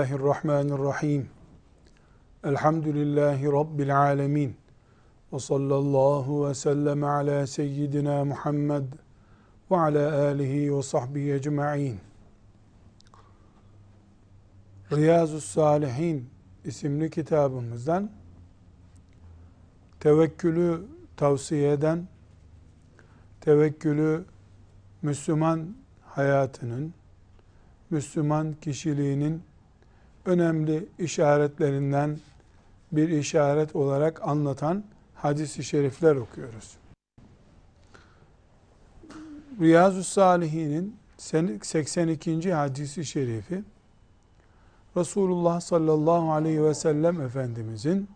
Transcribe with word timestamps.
Bismillahirrahmanirrahim. 0.00 1.28
Elhamdülillahi 2.44 3.46
Rabbil 3.46 3.98
alemin. 3.98 4.56
Ve 5.32 5.38
sallallahu 5.38 6.48
ve 6.48 6.54
sellem 6.54 7.04
ala 7.04 7.46
seyyidina 7.46 8.24
Muhammed 8.24 8.84
ve 9.70 9.76
ala 9.76 10.22
alihi 10.22 10.76
ve 10.76 10.82
sahbihi 10.82 11.32
ecma'in. 11.32 12.00
Riyazu 14.92 15.40
Salihin 15.40 16.30
isimli 16.64 17.10
kitabımızdan 17.10 18.10
tevekkülü 20.00 20.86
tavsiye 21.16 21.72
eden, 21.72 22.08
tevekkülü 23.40 24.24
Müslüman 25.02 25.76
hayatının, 26.02 26.94
Müslüman 27.90 28.52
kişiliğinin 28.60 29.49
önemli 30.24 30.88
işaretlerinden 30.98 32.18
bir 32.92 33.08
işaret 33.08 33.76
olarak 33.76 34.28
anlatan 34.28 34.84
hadis-i 35.14 35.64
şerifler 35.64 36.16
okuyoruz. 36.16 36.76
Riyazu 39.60 40.04
Salihin'in 40.04 40.96
82. 41.16 42.52
hadisi 42.52 43.04
şerifi 43.04 43.62
Resulullah 44.96 45.60
sallallahu 45.60 46.32
aleyhi 46.32 46.64
ve 46.64 46.74
sellem 46.74 47.20
Efendimizin 47.20 48.08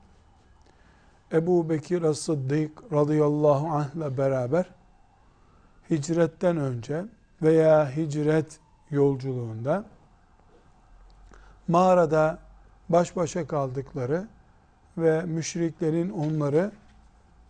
Ebu 1.33 1.69
Bekir 1.69 2.03
As-Sıddık 2.03 2.93
radıyallahu 2.93 3.69
anh 3.69 3.95
ile 3.97 4.19
beraber 4.19 4.67
hicretten 5.91 6.57
önce 6.57 7.05
veya 7.43 7.97
hicret 7.97 8.61
yolculuğunda 8.91 9.85
mağarada 11.69 12.39
baş 12.89 13.17
başa 13.17 13.47
kaldıkları 13.47 14.29
ve 14.99 15.23
müşriklerin 15.23 16.11
onları 16.11 16.73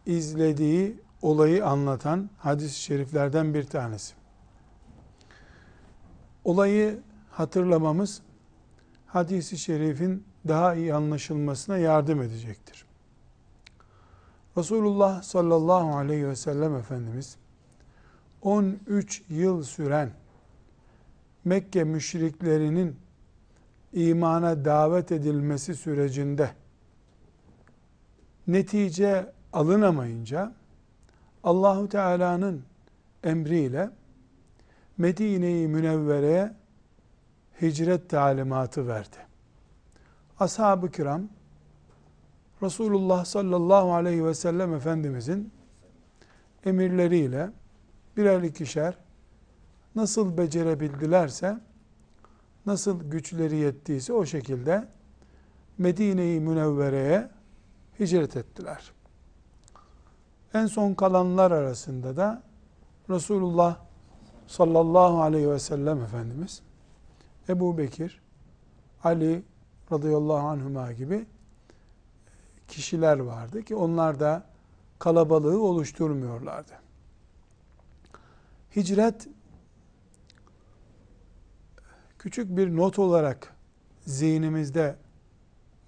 izlediği 0.07 1.01
olayı 1.23 1.67
anlatan 1.67 2.31
hadis-i 2.39 2.81
şeriflerden 2.81 3.55
bir 3.55 3.65
tanesi. 3.65 4.15
Olayı 6.45 6.99
hatırlamamız 7.31 8.23
hadisi 9.07 9.59
şerifin 9.59 10.25
daha 10.49 10.75
iyi 10.75 10.95
anlaşılmasına 10.95 11.79
yardım 11.79 12.23
edecektir. 12.23 12.85
Resulullah 14.57 15.23
sallallahu 15.23 15.97
aleyhi 15.97 16.29
ve 16.29 16.37
sellem 16.37 16.77
Efendimiz 16.77 17.37
13 18.43 19.23
yıl 19.29 19.63
süren 19.63 20.11
Mekke 21.45 21.85
müşriklerinin 21.85 22.97
imana 23.95 24.65
davet 24.65 25.13
edilmesi 25.13 25.75
sürecinde 25.75 26.51
netice 28.47 29.33
alınamayınca 29.53 30.53
Allahu 31.45 31.89
Teala'nın 31.89 32.63
emriyle 33.25 33.91
Medine-i 34.99 35.69
Münevvere'ye 35.69 36.53
hicret 37.63 38.11
talimatı 38.11 38.89
verdi. 38.89 39.17
Ashab-ı 40.41 40.91
kiram 40.91 41.29
Resulullah 42.63 43.25
sallallahu 43.25 43.95
aleyhi 43.95 44.25
ve 44.25 44.35
sellem 44.35 44.75
Efendimizin 44.75 45.53
emirleriyle 46.65 47.51
birer 48.17 48.43
ikişer 48.43 48.99
nasıl 49.95 50.39
becerebildilerse 50.39 51.59
nasıl 52.67 53.11
güçleri 53.11 53.57
yettiyse 53.57 54.13
o 54.13 54.27
şekilde 54.27 54.89
Medine-i 55.79 56.41
Münevvere'ye 56.41 57.31
hicret 58.01 58.37
ettiler. 58.37 58.93
En 60.55 60.67
son 60.67 60.95
kalanlar 60.95 61.51
arasında 61.51 62.17
da 62.17 62.43
Resulullah 63.11 63.77
sallallahu 64.47 65.23
aleyhi 65.23 65.51
ve 65.51 65.59
sellem 65.59 66.03
Efendimiz 66.03 66.63
Ebu 67.49 67.79
Bekir, 67.79 68.23
Ali 69.05 69.43
radıyallahu 69.93 70.47
anhuma 70.47 70.93
gibi 70.93 71.27
kişiler 72.69 73.19
vardı 73.19 73.63
ki 73.63 73.77
onlar 73.77 74.21
da 74.21 74.45
kalabalığı 74.99 75.63
oluşturmuyorlardı. 75.63 76.73
Hicret 78.77 79.29
küçük 82.25 82.57
bir 82.57 82.77
not 82.77 82.99
olarak 82.99 83.55
zihnimizde 84.07 84.97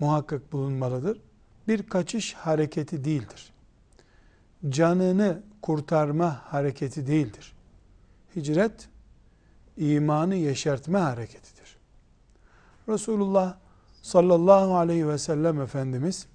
muhakkak 0.01 0.53
bulunmalıdır. 0.53 1.21
Bir 1.69 1.83
kaçış 1.83 2.35
hareketi 2.35 3.05
değildir. 3.05 3.53
Canını 4.69 5.43
kurtarma 5.63 6.41
hareketi 6.45 7.07
değildir. 7.07 7.55
Hicret, 8.37 8.89
imanı 9.77 10.35
yeşertme 10.35 10.99
hareketidir. 10.99 11.77
Resulullah 12.89 13.57
sallallahu 14.03 14.77
aleyhi 14.77 15.09
ve 15.09 15.19
sellem 15.19 15.61
Efendimiz 15.61 16.27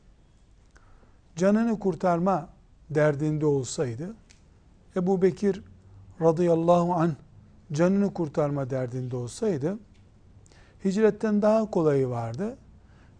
canını 1.35 1.79
kurtarma 1.79 2.49
derdinde 2.89 3.45
olsaydı 3.45 4.15
Ebu 4.95 5.21
Bekir 5.21 5.61
radıyallahu 6.21 6.93
anh 6.93 7.13
canını 7.71 8.13
kurtarma 8.13 8.69
derdinde 8.69 9.15
olsaydı 9.15 9.77
hicretten 10.85 11.41
daha 11.41 11.71
kolayı 11.71 12.09
vardı. 12.09 12.57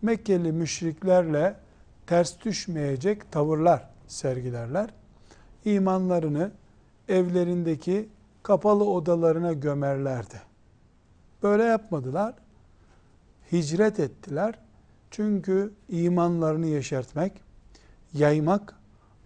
Mekkeli 0.02 0.52
müşriklerle 0.52 1.56
ters 2.08 2.42
düşmeyecek 2.46 3.32
tavırlar 3.32 3.90
sergilerler. 4.08 4.90
İmanlarını 5.66 6.52
evlerindeki 7.10 8.10
kapalı 8.44 8.86
odalarına 8.86 9.54
gömerlerdi. 9.54 10.42
Böyle 11.44 11.64
yapmadılar. 11.64 12.34
Hicret 13.52 14.00
ettiler. 14.00 14.56
Çünkü 15.12 15.74
imanlarını 15.90 16.66
yeşertmek, 16.66 17.34
yaymak, 18.14 18.76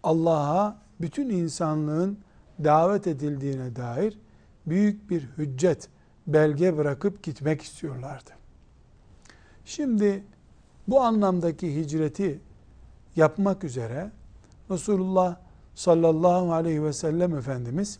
Allah'a 0.03 0.77
bütün 1.01 1.29
insanlığın 1.29 2.19
davet 2.63 3.07
edildiğine 3.07 3.75
dair 3.75 4.19
büyük 4.65 5.09
bir 5.09 5.29
hüccet, 5.37 5.89
belge 6.27 6.77
bırakıp 6.77 7.23
gitmek 7.23 7.61
istiyorlardı. 7.61 8.29
Şimdi 9.65 10.23
bu 10.87 11.01
anlamdaki 11.01 11.75
hicreti 11.75 12.39
yapmak 13.15 13.63
üzere 13.63 14.11
Resulullah 14.71 15.37
sallallahu 15.75 16.53
aleyhi 16.53 16.83
ve 16.83 16.93
sellem 16.93 17.37
Efendimiz 17.37 17.99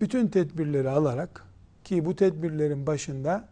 bütün 0.00 0.28
tedbirleri 0.28 0.90
alarak 0.90 1.44
ki 1.84 2.04
bu 2.04 2.16
tedbirlerin 2.16 2.86
başında 2.86 3.48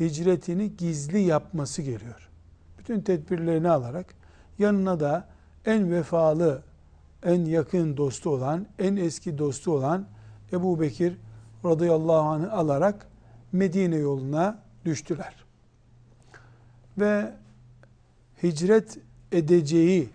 hicretini 0.00 0.76
gizli 0.76 1.18
yapması 1.18 1.82
geliyor. 1.82 2.30
Bütün 2.78 3.00
tedbirlerini 3.00 3.68
alarak 3.68 4.14
yanına 4.58 5.00
da 5.00 5.28
en 5.66 5.92
vefalı, 5.92 6.62
en 7.22 7.44
yakın 7.44 7.96
dostu 7.96 8.30
olan, 8.30 8.66
en 8.78 8.96
eski 8.96 9.38
dostu 9.38 9.72
olan 9.72 10.06
Ebu 10.52 10.80
Bekir 10.80 11.18
radıyallahu 11.64 12.28
anh'ı 12.28 12.52
alarak 12.52 13.06
Medine 13.52 13.96
yoluna 13.96 14.58
düştüler. 14.84 15.34
Ve 16.98 17.32
hicret 18.42 18.98
edeceği 19.32 20.08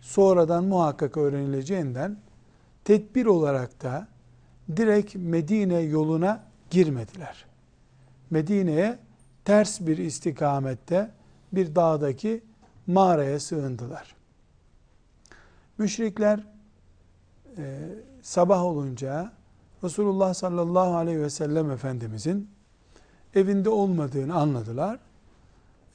sonradan 0.00 0.64
muhakkak 0.64 1.16
öğrenileceğinden 1.16 2.16
tedbir 2.84 3.26
olarak 3.26 3.82
da 3.82 4.08
direkt 4.76 5.14
Medine 5.14 5.78
yoluna 5.80 6.44
girmediler. 6.70 7.44
Medine'ye 8.30 8.98
ters 9.44 9.80
bir 9.80 9.98
istikamette 9.98 11.10
bir 11.52 11.74
dağdaki 11.74 12.44
mağaraya 12.86 13.40
sığındılar. 13.40 14.14
Müşrikler 15.78 16.46
e, 17.56 17.80
sabah 18.22 18.62
olunca 18.62 19.32
Resulullah 19.84 20.34
sallallahu 20.34 20.96
aleyhi 20.96 21.20
ve 21.20 21.30
sellem 21.30 21.70
Efendimizin 21.70 22.50
evinde 23.34 23.68
olmadığını 23.68 24.34
anladılar. 24.34 24.98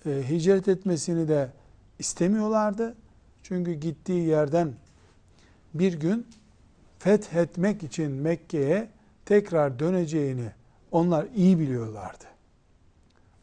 E, 0.06 0.30
hicret 0.30 0.68
etmesini 0.68 1.28
de 1.28 1.50
istemiyorlardı. 2.00 2.96
Çünkü 3.44 3.74
gittiği 3.74 4.28
yerden 4.28 4.74
bir 5.74 5.94
gün 5.94 6.28
fethetmek 7.00 7.84
için 7.84 8.12
Mekke'ye 8.12 8.90
tekrar 9.26 9.80
döneceğini 9.80 10.52
onlar 10.92 11.28
iyi 11.36 11.60
biliyorlardı. 11.60 12.24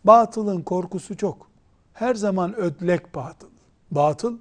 Batılın 0.04 0.62
korkusu 0.62 1.16
çok. 1.16 1.50
Her 1.92 2.14
zaman 2.14 2.56
ödlek 2.56 3.14
batıl. 3.14 3.48
Batıl 3.90 4.38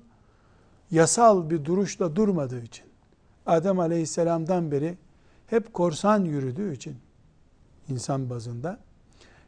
yasal 0.92 1.50
bir 1.50 1.66
duruşla 1.66 2.16
durmadığı 2.16 2.64
için 2.64 2.86
Adem 3.46 3.80
Aleyhisselam'dan 3.80 4.72
beri 4.72 4.98
hep 5.50 5.74
korsan 5.74 6.26
yürüdüğü 6.26 6.74
için 6.74 6.98
insan 7.90 8.30
bazında 8.30 8.80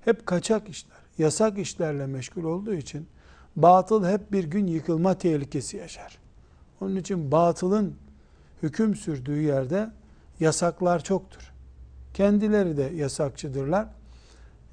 hep 0.05 0.25
kaçak 0.25 0.69
işler, 0.69 0.97
yasak 1.17 1.57
işlerle 1.57 2.05
meşgul 2.05 2.43
olduğu 2.43 2.73
için 2.73 3.07
batıl 3.55 4.05
hep 4.05 4.31
bir 4.31 4.43
gün 4.43 4.67
yıkılma 4.67 5.13
tehlikesi 5.13 5.77
yaşar. 5.77 6.17
Onun 6.81 6.95
için 6.95 7.31
batılın 7.31 7.95
hüküm 8.63 8.95
sürdüğü 8.95 9.41
yerde 9.41 9.91
yasaklar 10.39 11.03
çoktur. 11.03 11.51
Kendileri 12.13 12.77
de 12.77 12.83
yasakçıdırlar. 12.83 13.87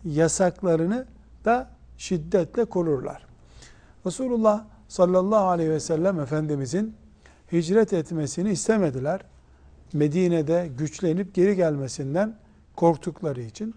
Yasaklarını 0.05 1.07
da 1.45 1.71
şiddetle 1.99 2.65
korurlar. 2.65 3.27
Resulullah 4.07 4.65
sallallahu 4.89 5.47
aleyhi 5.47 5.71
ve 5.71 5.81
sellem 5.81 6.21
Efendimizin 6.21 6.95
hicret 7.53 7.93
etmesini 7.93 8.51
istemediler. 8.51 9.21
Medine'de 9.93 10.71
güçlenip 10.79 11.35
geri 11.35 11.57
gelmesinden 11.57 12.37
korktukları 12.77 13.43
için. 13.43 13.75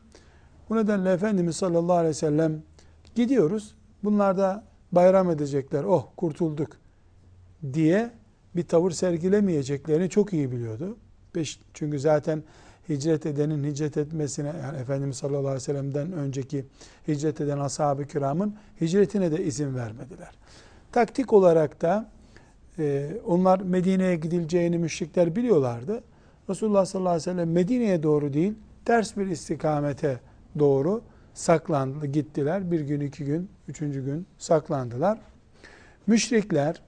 Bu 0.70 0.76
nedenle 0.76 1.12
Efendimiz 1.12 1.56
sallallahu 1.56 1.96
aleyhi 1.96 2.10
ve 2.10 2.14
sellem 2.14 2.64
gidiyoruz. 3.16 3.76
Bunlar 4.04 4.38
da 4.38 4.64
bayram 4.92 5.30
edecekler. 5.30 5.84
Oh 5.84 6.08
kurtulduk 6.18 6.70
diye 7.74 8.12
bir 8.56 8.64
tavır 8.64 8.92
sergilemeyeceklerini 8.92 10.10
çok 10.10 10.34
iyi 10.34 10.52
biliyordu. 10.52 10.98
Çünkü 11.74 12.00
zaten 12.00 12.44
hicret 12.90 13.26
edenin 13.26 13.64
hicret 13.64 13.98
etmesine 13.98 14.48
yani 14.48 14.78
Efendimiz 14.78 15.18
sallallahu 15.18 15.40
aleyhi 15.40 15.56
ve 15.56 15.60
sellem'den 15.60 16.12
önceki 16.12 16.66
hicret 17.08 17.42
eden 17.42 17.58
ashab-ı 17.58 18.08
kiramın 18.08 18.56
hicretine 18.82 19.32
de 19.32 19.44
izin 19.44 19.76
vermediler. 19.76 20.32
Taktik 20.92 21.34
olarak 21.34 21.82
da 21.82 22.10
e, 22.80 23.12
onlar 23.28 23.60
Medine'ye 23.60 24.16
gidileceğini 24.16 24.78
müşrikler 24.78 25.36
biliyorlardı. 25.36 26.04
Resulullah 26.50 26.86
sallallahu 26.86 27.10
aleyhi 27.10 27.30
ve 27.30 27.34
sellem 27.34 27.52
Medine'ye 27.52 28.04
doğru 28.04 28.34
değil, 28.34 28.54
ters 28.86 29.18
bir 29.18 29.28
istikamete 29.28 30.20
doğru 30.60 31.02
saklandı, 31.34 32.06
gittiler. 32.06 32.72
Bir 32.72 32.80
gün, 32.80 33.00
iki 33.00 33.26
gün, 33.26 33.50
üçüncü 33.68 34.06
gün 34.06 34.26
saklandılar. 34.38 35.20
Müşrikler 36.08 36.82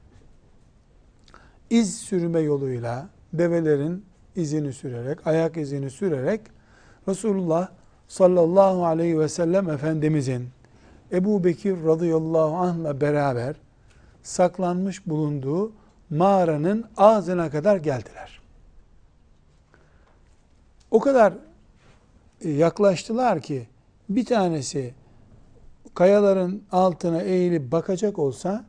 iz 1.70 1.98
sürme 1.98 2.40
yoluyla 2.40 3.10
develerin 3.34 4.06
izini 4.36 4.74
sürerek, 4.74 5.28
ayak 5.28 5.58
izini 5.58 5.90
sürerek 5.90 6.42
Resulullah 7.08 7.70
sallallahu 8.08 8.86
aleyhi 8.86 9.20
ve 9.20 9.30
sellem 9.30 9.70
Efendimizin 9.70 10.48
Ebu 11.12 11.44
Bekir 11.44 11.84
radıyallahu 11.86 12.56
anh'la 12.56 13.02
beraber 13.02 13.56
saklanmış 14.24 15.08
bulunduğu 15.08 15.72
mağaranın 16.10 16.86
ağzına 16.98 17.50
kadar 17.50 17.78
geldiler. 17.78 18.40
O 20.92 21.00
kadar 21.00 21.34
e, 22.42 22.50
yaklaştılar 22.50 23.42
ki 23.42 23.68
bir 24.10 24.26
tanesi 24.26 24.94
kayaların 25.94 26.62
altına 26.72 27.22
eğilip 27.22 27.72
bakacak 27.72 28.20
olsa 28.20 28.66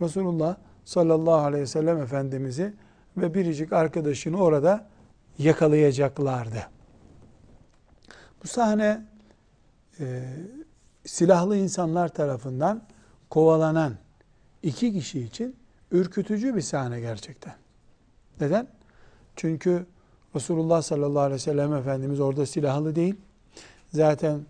Resulullah 0.00 0.56
sallallahu 0.84 1.34
aleyhi 1.34 1.62
ve 1.62 1.66
sellem 1.66 2.02
Efendimiz'i 2.02 2.74
ve 3.16 3.34
biricik 3.34 3.72
arkadaşını 3.72 4.42
orada 4.42 4.86
yakalayacaklardı. 5.38 6.66
Bu 8.42 8.48
sahne 8.48 9.02
e, 10.00 10.22
silahlı 11.04 11.56
insanlar 11.56 12.08
tarafından 12.08 12.82
kovalanan 13.30 13.94
iki 14.62 14.92
kişi 14.92 15.20
için 15.20 15.56
ürkütücü 15.92 16.56
bir 16.56 16.60
sahne 16.60 17.00
gerçekten. 17.00 17.54
Neden? 18.40 18.68
Çünkü 19.36 19.86
Resulullah 20.36 20.82
sallallahu 20.82 21.22
aleyhi 21.22 21.34
ve 21.34 21.38
sellem 21.38 21.74
Efendimiz 21.74 22.20
orada 22.20 22.46
silahlı 22.46 22.94
değil. 22.96 23.14
Zaten 23.88 24.40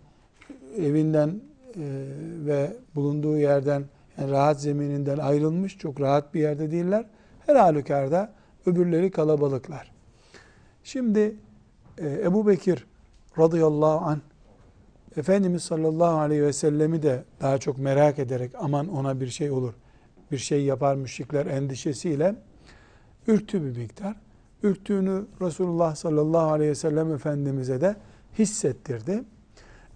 evinden 0.77 1.29
e, 1.29 1.83
ve 2.45 2.77
bulunduğu 2.95 3.37
yerden 3.37 3.85
yani 4.17 4.31
rahat 4.31 4.61
zemininden 4.61 5.17
ayrılmış. 5.17 5.77
Çok 5.77 6.01
rahat 6.01 6.33
bir 6.33 6.39
yerde 6.39 6.71
değiller. 6.71 7.05
Her 7.45 7.55
halükarda 7.55 8.33
öbürleri 8.65 9.11
kalabalıklar. 9.11 9.91
Şimdi 10.83 11.35
e, 11.97 12.07
Ebu 12.07 12.47
Bekir 12.47 12.85
radıyallahu 13.37 14.05
an 14.05 14.21
Efendimiz 15.17 15.63
sallallahu 15.63 16.17
aleyhi 16.17 16.43
ve 16.43 16.53
sellemi 16.53 17.03
de 17.03 17.23
daha 17.41 17.57
çok 17.57 17.77
merak 17.77 18.19
ederek 18.19 18.51
aman 18.59 18.87
ona 18.87 19.19
bir 19.19 19.27
şey 19.27 19.51
olur, 19.51 19.73
bir 20.31 20.37
şey 20.37 20.63
yapar 20.63 20.95
müşrikler 20.95 21.45
endişesiyle 21.45 22.35
ürktü 23.27 23.63
bir 23.63 23.77
miktar. 23.77 24.15
Ürktüğünü 24.63 25.25
Resulullah 25.41 25.95
sallallahu 25.95 26.51
aleyhi 26.51 26.71
ve 26.71 26.75
sellem 26.75 27.13
Efendimiz'e 27.13 27.81
de 27.81 27.95
hissettirdi. 28.39 29.23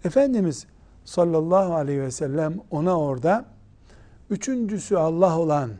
Efendimiz 0.04 0.66
sallallahu 1.04 1.74
aleyhi 1.74 2.00
ve 2.00 2.10
sellem 2.10 2.60
ona 2.70 3.00
orada 3.00 3.44
üçüncüsü 4.30 4.96
Allah 4.96 5.38
olan 5.38 5.70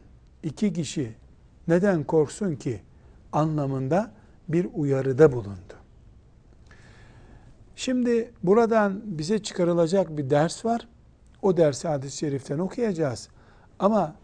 iki 0.43 0.73
kişi 0.73 1.15
neden 1.69 2.05
korksun 2.05 2.55
ki 2.55 2.81
anlamında 3.33 4.11
bir 4.49 4.69
uyarıda 4.75 5.33
bulundu. 5.33 5.75
Şimdi 7.77 8.33
buradan 8.43 9.01
bize 9.05 9.39
çıkarılacak 9.39 10.17
bir 10.19 10.31
ders 10.31 10.65
var. 10.65 10.89
O 11.43 11.57
dersi 11.57 11.89
hadis-i 11.89 12.17
şeriften 12.17 12.59
okuyacağız. 12.59 13.29
Ama 13.79 14.15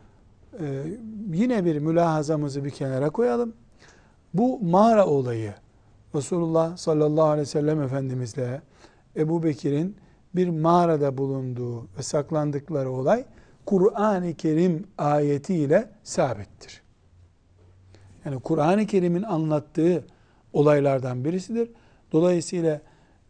e, 0.61 0.85
yine 1.33 1.65
bir 1.65 1.79
mülahazamızı 1.79 2.65
bir 2.65 2.71
kenara 2.71 3.11
koyalım. 3.11 3.55
Bu 4.35 4.61
mağara 4.61 5.07
olayı 5.07 5.55
Resulullah 6.15 6.77
sallallahu 6.77 7.25
aleyhi 7.25 7.41
ve 7.41 7.51
sellem 7.51 7.83
Efendimizle 7.83 8.63
Ebu 9.17 9.43
Bekir'in 9.43 9.97
bir 10.35 10.49
mağarada 10.49 11.19
bulunduğu 11.19 11.83
ve 11.83 12.03
saklandıkları 12.03 12.91
olay 12.91 13.25
Kur'an-ı 13.67 14.35
Kerim 14.35 14.87
ayetiyle 14.99 15.91
sabittir. 16.03 16.83
Yani 18.25 18.41
Kur'an-ı 18.41 18.87
Kerim'in 18.87 19.23
anlattığı 19.23 20.05
olaylardan 20.53 21.25
birisidir. 21.25 21.71
Dolayısıyla 22.13 22.81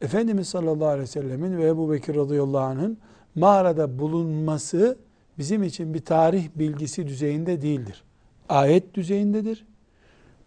Efendimiz 0.00 0.48
sallallahu 0.48 0.88
aleyhi 0.88 1.02
ve 1.02 1.06
sellemin 1.06 1.58
ve 1.58 1.66
Ebu 1.66 1.90
Bekir 1.90 2.14
radıyallahu 2.14 2.62
anh'ın 2.62 2.98
mağarada 3.34 3.98
bulunması 3.98 4.98
bizim 5.40 5.62
için 5.62 5.94
bir 5.94 6.04
tarih 6.04 6.49
bilgisi 6.54 7.06
düzeyinde 7.06 7.62
değildir. 7.62 8.04
Ayet 8.49 8.94
düzeyindedir. 8.94 9.66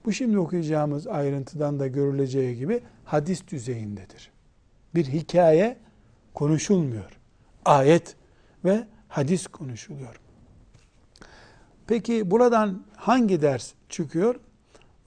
Bu 0.06 0.14
şimdi 0.14 0.40
okuyacağımız 0.40 1.08
ayrıntıdan 1.08 1.80
da 1.80 1.88
görüleceği 1.88 2.58
gibi 2.58 2.82
hadis 3.06 3.48
düzeyindedir. 3.48 4.32
Bir 4.96 5.06
hikaye 5.06 5.78
konuşulmuyor. 6.34 7.20
Ayet 7.66 8.16
ve 8.66 8.84
hadis 9.08 9.48
konuşuluyor. 9.48 10.20
Peki 11.88 12.32
buradan 12.32 12.84
hangi 12.96 13.42
ders 13.42 13.74
çıkıyor? 13.90 14.36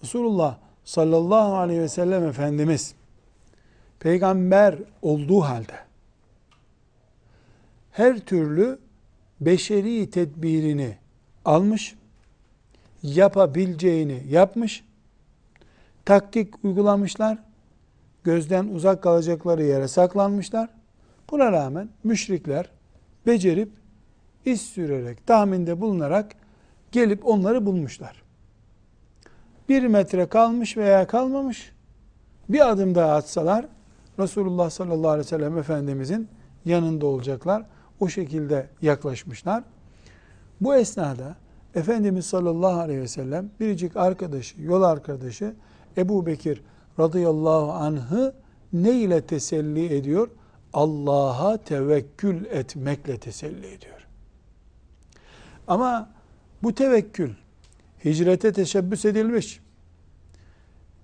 Resulullah 0.02 0.58
sallallahu 0.84 1.56
aleyhi 1.56 1.80
ve 1.80 1.88
sellem 1.88 2.24
Efendimiz 2.24 2.94
peygamber 4.00 4.78
olduğu 5.02 5.40
halde 5.40 5.78
her 7.92 8.18
türlü 8.18 8.85
beşeri 9.40 10.10
tedbirini 10.10 10.96
almış, 11.44 11.94
yapabileceğini 13.02 14.22
yapmış, 14.28 14.84
taktik 16.04 16.64
uygulamışlar, 16.64 17.38
gözden 18.24 18.68
uzak 18.68 19.02
kalacakları 19.02 19.64
yere 19.64 19.88
saklanmışlar. 19.88 20.68
Buna 21.30 21.52
rağmen 21.52 21.88
müşrikler 22.04 22.70
becerip, 23.26 23.70
iz 24.44 24.62
sürerek, 24.62 25.26
tahminde 25.26 25.80
bulunarak 25.80 26.32
gelip 26.92 27.26
onları 27.26 27.66
bulmuşlar. 27.66 28.22
Bir 29.68 29.82
metre 29.82 30.26
kalmış 30.26 30.76
veya 30.76 31.06
kalmamış, 31.06 31.72
bir 32.48 32.70
adım 32.70 32.94
daha 32.94 33.12
atsalar, 33.12 33.66
Resulullah 34.18 34.70
sallallahu 34.70 35.10
aleyhi 35.10 35.26
ve 35.26 35.28
sellem 35.28 35.58
Efendimizin 35.58 36.28
yanında 36.64 37.06
olacaklar. 37.06 37.62
O 38.00 38.08
şekilde 38.08 38.68
yaklaşmışlar. 38.82 39.64
Bu 40.60 40.74
esnada 40.74 41.36
Efendimiz 41.74 42.26
sallallahu 42.26 42.80
aleyhi 42.80 43.00
ve 43.00 43.08
sellem 43.08 43.50
biricik 43.60 43.96
arkadaşı, 43.96 44.62
yol 44.62 44.82
arkadaşı 44.82 45.54
Ebu 45.96 46.26
Bekir 46.26 46.62
radıyallahu 46.98 47.72
anh'ı 47.72 48.34
ne 48.72 48.92
ile 48.92 49.20
teselli 49.20 49.94
ediyor? 49.94 50.28
Allah'a 50.72 51.56
tevekkül 51.56 52.44
etmekle 52.44 53.18
teselli 53.18 53.66
ediyor. 53.66 54.06
Ama 55.66 56.10
bu 56.62 56.74
tevekkül 56.74 57.30
hicrete 58.04 58.52
teşebbüs 58.52 59.04
edilmiş, 59.04 59.60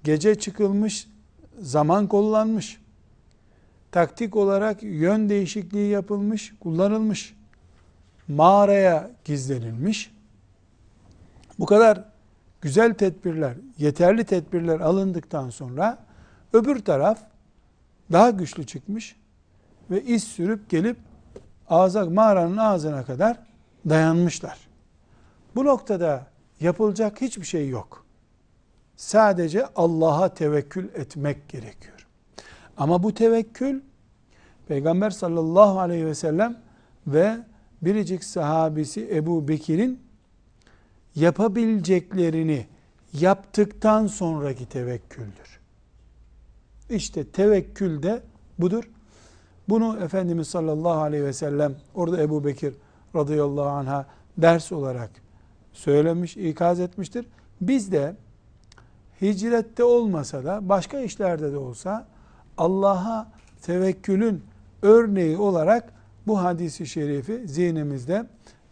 gece 0.05 0.35
çıkılmış, 0.35 1.09
zaman 1.61 2.07
kullanmış, 2.07 2.82
taktik 3.93 4.37
olarak 4.37 4.83
yön 4.83 5.29
değişikliği 5.29 5.91
yapılmış, 5.91 6.55
kullanılmış, 6.61 7.35
mağaraya 8.29 9.11
gizlenilmiş. 9.25 10.15
Bu 11.59 11.67
kadar 11.67 12.05
güzel 12.61 12.95
tedbirler, 12.95 13.55
yeterli 13.79 14.25
tedbirler 14.25 14.81
alındıktan 14.81 15.51
sonra 15.51 15.99
öbür 16.53 16.85
taraf 16.85 17.19
daha 18.13 18.31
güçlü 18.31 18.67
çıkmış 18.67 19.17
ve 19.91 20.03
iz 20.03 20.25
sürüp 20.25 20.71
gelip 20.71 20.97
ağza, 21.69 22.05
mağaranın 22.05 22.57
ağzına 22.57 23.05
kadar 23.05 23.39
dayanmışlar. 23.89 24.59
Bu 25.55 25.65
noktada 25.65 26.27
yapılacak 26.61 27.21
hiçbir 27.21 27.47
şey 27.47 27.69
yok. 27.69 28.05
Sadece 28.97 29.67
Allah'a 29.77 30.35
tevekkül 30.35 30.89
etmek 30.95 31.49
gerekiyor. 31.49 32.02
Ama 32.83 33.03
bu 33.03 33.15
tevekkül 33.15 33.81
Peygamber 34.69 35.11
sallallahu 35.11 35.81
aleyhi 35.81 36.07
ve 36.07 36.15
sellem 36.15 36.57
ve 37.07 37.39
biricik 37.83 38.25
sahabisi 38.25 39.09
Ebu 39.13 39.49
Bekir'in 39.49 40.01
yapabileceklerini 41.15 42.67
yaptıktan 43.13 44.07
sonraki 44.07 44.67
tevekküldür. 44.67 45.61
İşte 46.91 47.25
tevekkül 47.25 48.03
de 48.03 48.23
budur. 48.59 48.91
Bunu 49.69 49.99
Efendimiz 50.05 50.49
sallallahu 50.49 51.01
aleyhi 51.01 51.25
ve 51.25 51.33
sellem 51.33 51.77
orada 51.95 52.23
Ebu 52.23 52.45
Bekir 52.45 52.75
radıyallahu 53.17 53.69
anh'a 53.69 54.07
ders 54.39 54.73
olarak 54.73 55.11
söylemiş, 55.73 56.37
ikaz 56.37 56.81
etmiştir. 56.81 57.27
Biz 57.61 57.93
de 57.93 58.17
hicrette 59.21 59.85
olmasa 59.85 60.45
da 60.45 60.69
başka 60.69 61.01
işlerde 61.01 61.53
de 61.53 61.57
olsa 61.57 62.12
Allah'a 62.63 63.29
tevekkülün 63.63 64.45
örneği 64.83 65.37
olarak 65.37 65.93
bu 66.27 66.43
hadisi 66.43 66.87
şerifi 66.87 67.49
zihnimizde 67.49 68.27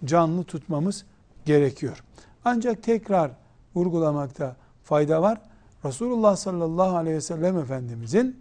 canlı 0.04 0.44
tutmamız 0.44 1.04
gerekiyor. 1.44 2.04
Ancak 2.44 2.82
tekrar 2.82 3.30
vurgulamakta 3.74 4.56
fayda 4.84 5.22
var. 5.22 5.40
Resulullah 5.84 6.36
sallallahu 6.36 6.96
aleyhi 6.96 7.16
ve 7.16 7.20
sellem 7.20 7.58
Efendimizin 7.58 8.36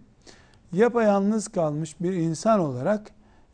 yapayalnız 0.72 1.48
kalmış 1.48 2.00
bir 2.00 2.12
insan 2.12 2.60
olarak 2.60 3.10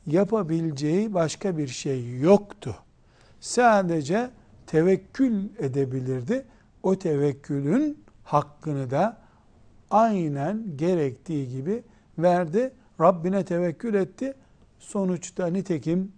yapabileceği 0.06 1.14
başka 1.14 1.58
bir 1.58 1.68
şey 1.68 2.18
yoktu. 2.18 2.76
Sadece 3.40 4.30
tevekkül 4.66 5.48
edebilirdi. 5.58 6.44
O 6.82 6.98
tevekkülün 6.98 8.04
hakkını 8.24 8.90
da 8.90 9.25
aynen 9.96 10.76
gerektiği 10.76 11.48
gibi 11.48 11.82
verdi. 12.18 12.72
Rabbine 13.00 13.44
tevekkül 13.44 13.94
etti. 13.94 14.34
Sonuçta 14.78 15.46
nitekim 15.46 16.12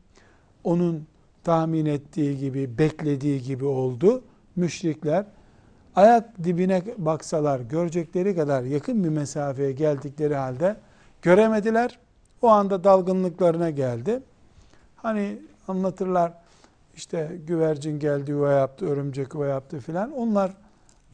onun 0.64 1.06
tahmin 1.44 1.86
ettiği 1.86 2.38
gibi, 2.38 2.78
beklediği 2.78 3.42
gibi 3.42 3.64
oldu. 3.64 4.24
Müşrikler 4.56 5.24
ayak 5.96 6.44
dibine 6.44 6.82
baksalar 6.98 7.60
görecekleri 7.60 8.36
kadar 8.36 8.62
yakın 8.62 9.04
bir 9.04 9.08
mesafeye 9.08 9.72
geldikleri 9.72 10.34
halde 10.34 10.76
göremediler. 11.22 11.98
O 12.42 12.48
anda 12.48 12.84
dalgınlıklarına 12.84 13.70
geldi. 13.70 14.22
Hani 14.96 15.38
anlatırlar 15.68 16.32
işte 16.96 17.38
güvercin 17.46 17.98
geldi 17.98 18.30
yuva 18.30 18.52
yaptı, 18.52 18.86
örümcek 18.86 19.34
yuva 19.34 19.46
yaptı 19.46 19.78
filan. 19.80 20.12
Onlar 20.12 20.50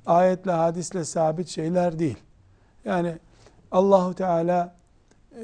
ayetle, 0.06 0.52
hadisle 0.52 1.04
sabit 1.04 1.48
şeyler 1.48 1.98
değil. 1.98 2.23
Yani 2.84 3.18
Allahu 3.70 4.14
Teala 4.14 4.74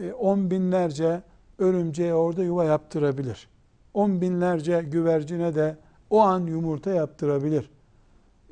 e, 0.01 0.13
on 0.13 0.51
binlerce 0.51 1.23
örümceğe 1.59 2.15
orada 2.15 2.43
yuva 2.43 2.65
yaptırabilir. 2.65 3.49
On 3.95 4.21
binlerce 4.21 4.83
güvercine 4.83 5.55
de 5.55 5.77
o 6.11 6.21
an 6.21 6.41
yumurta 6.41 6.91
yaptırabilir. 6.91 7.71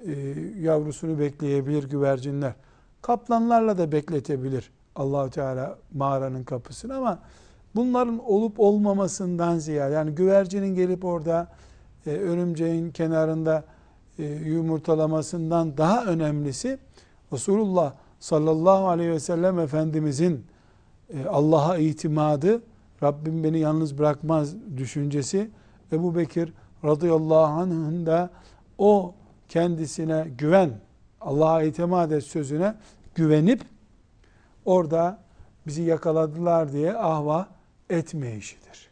Ee, 0.07 0.13
yavrusunu 0.61 1.19
bekleyebilir 1.19 1.91
güvercinler. 1.91 2.53
Kaplanlarla 3.03 3.79
da 3.79 3.93
bekletebilir 3.93 4.71
Allahu 4.97 5.31
Teala 5.31 5.79
mağaranın 5.95 6.45
kapısını 6.45 6.97
ama 6.97 7.19
bunların 7.75 8.19
olup 8.19 8.61
olmamasından 8.61 9.59
ziyade 9.59 9.95
yani 9.95 10.11
güvercinin 10.11 10.75
gelip 10.75 11.05
orada 11.05 11.49
e, 12.07 12.11
örümceğin 12.11 12.91
kenarında 12.91 13.65
e, 14.19 14.25
yumurtalamasından 14.25 15.77
daha 15.77 16.05
önemlisi 16.05 16.79
Resulullah 17.33 17.93
sallallahu 18.21 18.89
aleyhi 18.89 19.11
ve 19.11 19.21
sellem 19.21 19.59
Efendimizin 19.59 20.47
e, 21.15 21.25
Allah'a 21.27 21.79
itimadı, 21.79 22.63
Rabbim 23.03 23.45
beni 23.45 23.59
yalnız 23.59 23.99
bırakmaz 23.99 24.55
düşüncesi, 24.77 25.51
Ebu 25.93 26.17
Bekir 26.17 26.53
radıyallahu 26.85 27.61
anh'ın 27.61 28.07
da 28.07 28.31
o 28.79 29.15
kendisine 29.49 30.29
güven, 30.39 30.71
Allah'a 31.21 31.63
itimat 31.63 32.13
et 32.13 32.25
sözüne 32.25 32.75
güvenip 33.15 33.63
orada 34.65 35.19
bizi 35.67 35.83
yakaladılar 35.83 36.73
diye 36.73 36.97
ahva 36.97 37.49
etmeyişidir. 37.91 38.89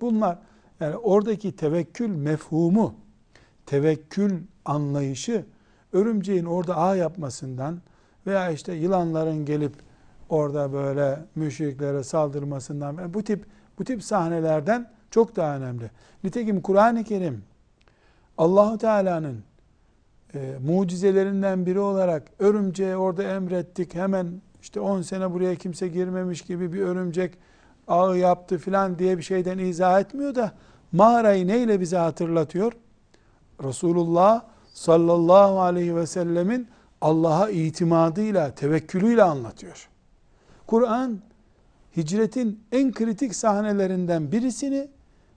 Bunlar 0.00 0.38
yani 0.80 0.96
oradaki 0.96 1.56
tevekkül 1.56 2.16
mefhumu, 2.16 2.94
tevekkül 3.66 4.40
anlayışı 4.64 5.44
örümceğin 5.92 6.44
orada 6.44 6.76
ağ 6.76 6.96
yapmasından 6.96 7.80
veya 8.26 8.50
işte 8.50 8.72
yılanların 8.72 9.44
gelip 9.44 9.72
orada 10.28 10.72
böyle 10.72 11.18
müşriklere 11.34 12.04
saldırmasından 12.04 13.14
bu 13.14 13.22
tip 13.22 13.46
bu 13.78 13.84
tip 13.84 14.02
sahnelerden 14.04 14.90
çok 15.10 15.36
daha 15.36 15.56
önemli. 15.56 15.90
Nitekim 16.24 16.60
Kur'an-ı 16.60 17.04
Kerim 17.04 17.44
Allahu 18.38 18.78
Teala'nın 18.78 19.44
e, 20.34 20.58
mucizelerinden 20.66 21.66
biri 21.66 21.78
olarak 21.78 22.22
örümceğe 22.38 22.96
orada 22.96 23.22
emrettik 23.22 23.94
hemen 23.94 24.42
işte 24.62 24.80
10 24.80 25.02
sene 25.02 25.32
buraya 25.32 25.54
kimse 25.54 25.88
girmemiş 25.88 26.42
gibi 26.42 26.72
bir 26.72 26.80
örümcek 26.80 27.38
ağı 27.88 28.18
yaptı 28.18 28.58
filan 28.58 28.98
diye 28.98 29.18
bir 29.18 29.22
şeyden 29.22 29.58
izah 29.58 30.00
etmiyor 30.00 30.34
da 30.34 30.52
mağarayı 30.92 31.46
neyle 31.46 31.80
bize 31.80 31.96
hatırlatıyor? 31.96 32.72
Resulullah 33.64 34.42
sallallahu 34.72 35.60
aleyhi 35.60 35.96
ve 35.96 36.06
sellemin 36.06 36.68
Allah'a 37.02 37.50
itimadıyla, 37.50 38.54
tevekkülüyle 38.54 39.22
anlatıyor. 39.22 39.88
Kur'an 40.66 41.20
hicretin 41.96 42.60
en 42.72 42.92
kritik 42.92 43.34
sahnelerinden 43.34 44.32
birisini 44.32 44.88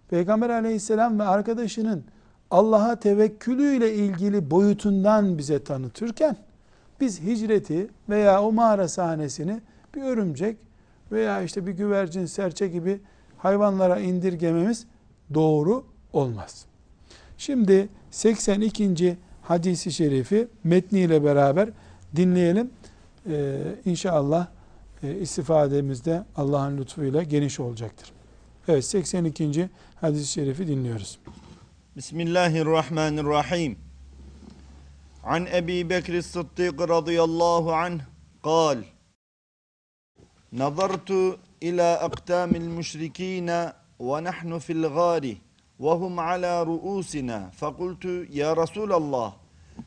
Peygamber 0.10 0.50
aleyhisselam 0.50 1.20
ve 1.20 1.24
arkadaşının 1.24 2.04
Allah'a 2.52 3.00
tevekkülüyle 3.00 3.96
ilgili 3.96 4.52
boyutundan 4.52 5.38
bize 5.38 5.64
tanıtırken 5.64 6.38
biz 7.00 7.22
hicreti 7.22 7.88
veya 8.10 8.44
o 8.44 8.52
mağara 8.52 8.88
sahnesini 8.88 9.62
bir 9.96 10.02
örümcek 10.02 10.58
veya 11.12 11.42
işte 11.42 11.68
bir 11.68 11.72
güvercin, 11.72 12.26
serçe 12.26 12.68
gibi 12.68 13.02
hayvanlara 13.38 14.00
indirgememiz 14.00 14.88
doğru 15.34 15.86
olmaz. 16.14 16.66
Şimdi 17.38 17.90
82 18.12 19.18
hadisi 19.45 19.93
şerifi 19.93 20.49
metniyle 20.65 21.25
beraber 21.25 21.69
dinleyelim. 22.17 22.71
Ee, 23.31 23.59
inşallah 23.85 24.47
e, 25.03 25.15
istifademizde 25.15 26.25
Allah'ın 26.37 26.79
lütfuyla 26.79 27.23
geniş 27.23 27.61
olacaktır. 27.61 28.13
Evet 28.69 28.85
82. 28.85 29.71
hadis-i 30.01 30.27
şerifi 30.27 30.67
dinliyoruz. 30.67 31.19
Bismillahirrahmanirrahim. 31.97 33.79
An 35.25 35.47
Ebi 35.47 35.91
Bekir 35.91 36.23
Sıddık 36.23 36.89
radıyallahu 36.89 37.75
anh 37.75 38.01
قال 38.43 38.85
نظرت 40.53 41.11
إلى 41.63 41.83
أقدام 41.83 42.51
المشركين 42.51 43.71
ونحن 43.99 44.59
في 44.59 44.73
الغار 44.73 45.35
وهم 45.80 46.20
على 46.20 46.64
رؤوسنا. 46.64 47.50
فقلت 47.60 48.06
يا 48.30 48.54
رسول 48.54 48.94
الله 48.94 49.34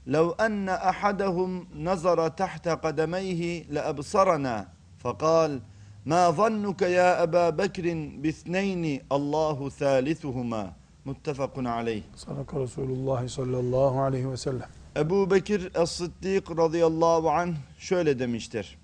لو 0.06 0.30
أن 0.30 0.68
أحدهم 0.68 1.66
نظر 1.74 2.28
تحت 2.28 2.68
قدميه 2.68 3.64
لأبصرنا. 3.70 4.68
فقال 4.98 5.60
ما 6.06 6.30
ظنك 6.30 6.82
يا 6.82 7.22
أبا 7.22 7.50
بكر 7.50 7.86
باثنين 8.22 9.00
الله 9.12 9.68
ثالثهما. 9.68 10.72
متفق 11.06 11.54
عليه. 11.58 12.02
صدق 12.16 12.54
رسول 12.54 12.90
الله 12.90 13.26
صلى 13.26 13.58
الله 13.60 14.00
عليه 14.00 14.26
وسلم. 14.26 14.68
أبو 14.96 15.26
بكر 15.26 15.70
الصديق 15.76 16.52
رضي 16.52 16.86
الله 16.86 17.30
عنه 17.30 17.56
شوية 17.78 18.18
demiştir 18.18 18.78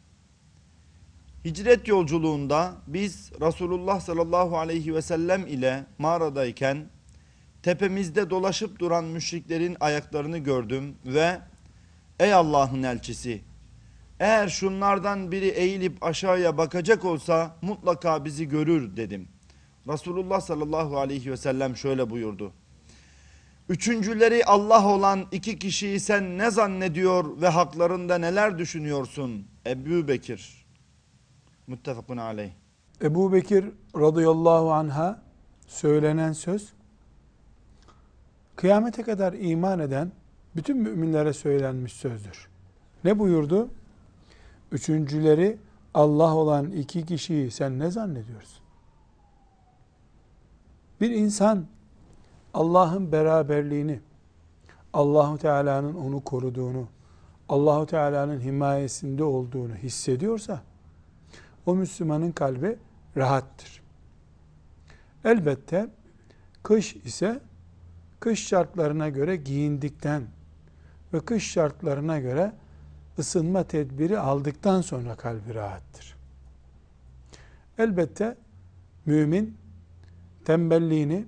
Hicret 1.44 1.88
yolculuğunda 1.88 2.74
biz 2.86 3.32
Resulullah 3.40 4.00
sallallahu 4.00 4.58
aleyhi 4.58 4.94
ve 4.94 5.02
sellem 5.02 5.46
ile 5.46 5.84
mağaradayken 5.98 6.86
tepemizde 7.62 8.30
dolaşıp 8.30 8.78
duran 8.78 9.04
müşriklerin 9.04 9.76
ayaklarını 9.80 10.38
gördüm 10.38 10.96
ve 11.06 11.40
ey 12.20 12.34
Allah'ın 12.34 12.82
elçisi 12.82 13.42
eğer 14.20 14.48
şunlardan 14.48 15.32
biri 15.32 15.48
eğilip 15.48 16.04
aşağıya 16.04 16.58
bakacak 16.58 17.04
olsa 17.04 17.56
mutlaka 17.62 18.24
bizi 18.24 18.48
görür 18.48 18.96
dedim. 18.96 19.28
Resulullah 19.88 20.40
sallallahu 20.40 20.98
aleyhi 20.98 21.30
ve 21.30 21.36
sellem 21.36 21.76
şöyle 21.76 22.10
buyurdu. 22.10 22.52
Üçüncüleri 23.68 24.44
Allah 24.44 24.86
olan 24.86 25.26
iki 25.32 25.58
kişiyi 25.58 26.00
sen 26.00 26.38
ne 26.38 26.50
zannediyor 26.50 27.40
ve 27.42 27.48
haklarında 27.48 28.18
neler 28.18 28.58
düşünüyorsun? 28.58 29.46
Ebu 29.66 30.08
Bekir. 30.08 30.63
Muttefakun 31.66 32.16
aleyh. 32.16 32.52
Ebu 33.02 33.32
Bekir 33.32 33.64
radıyallahu 33.96 34.72
anha 34.72 35.22
söylenen 35.66 36.32
söz, 36.32 36.72
kıyamete 38.56 39.02
kadar 39.02 39.32
iman 39.32 39.78
eden 39.78 40.12
bütün 40.56 40.76
müminlere 40.76 41.32
söylenmiş 41.32 41.92
sözdür. 41.92 42.48
Ne 43.04 43.18
buyurdu? 43.18 43.68
Üçüncüleri 44.72 45.58
Allah 45.94 46.34
olan 46.34 46.70
iki 46.70 47.06
kişiyi 47.06 47.50
sen 47.50 47.78
ne 47.78 47.90
zannediyorsun? 47.90 48.64
Bir 51.00 51.10
insan 51.10 51.66
Allah'ın 52.54 53.12
beraberliğini, 53.12 54.00
Allahu 54.92 55.38
Teala'nın 55.38 55.94
onu 55.94 56.24
koruduğunu, 56.24 56.88
Allahu 57.48 57.86
Teala'nın 57.86 58.40
himayesinde 58.40 59.24
olduğunu 59.24 59.74
hissediyorsa 59.74 60.62
o 61.66 61.74
Müslümanın 61.74 62.32
kalbi 62.32 62.78
rahattır. 63.16 63.82
Elbette 65.24 65.88
kış 66.62 66.96
ise 66.96 67.40
kış 68.20 68.46
şartlarına 68.46 69.08
göre 69.08 69.36
giyindikten 69.36 70.22
ve 71.12 71.20
kış 71.20 71.52
şartlarına 71.52 72.20
göre 72.20 72.52
ısınma 73.18 73.64
tedbiri 73.64 74.18
aldıktan 74.18 74.80
sonra 74.80 75.16
kalbi 75.16 75.54
rahattır. 75.54 76.16
Elbette 77.78 78.36
mümin 79.06 79.56
tembelliğini, 80.44 81.26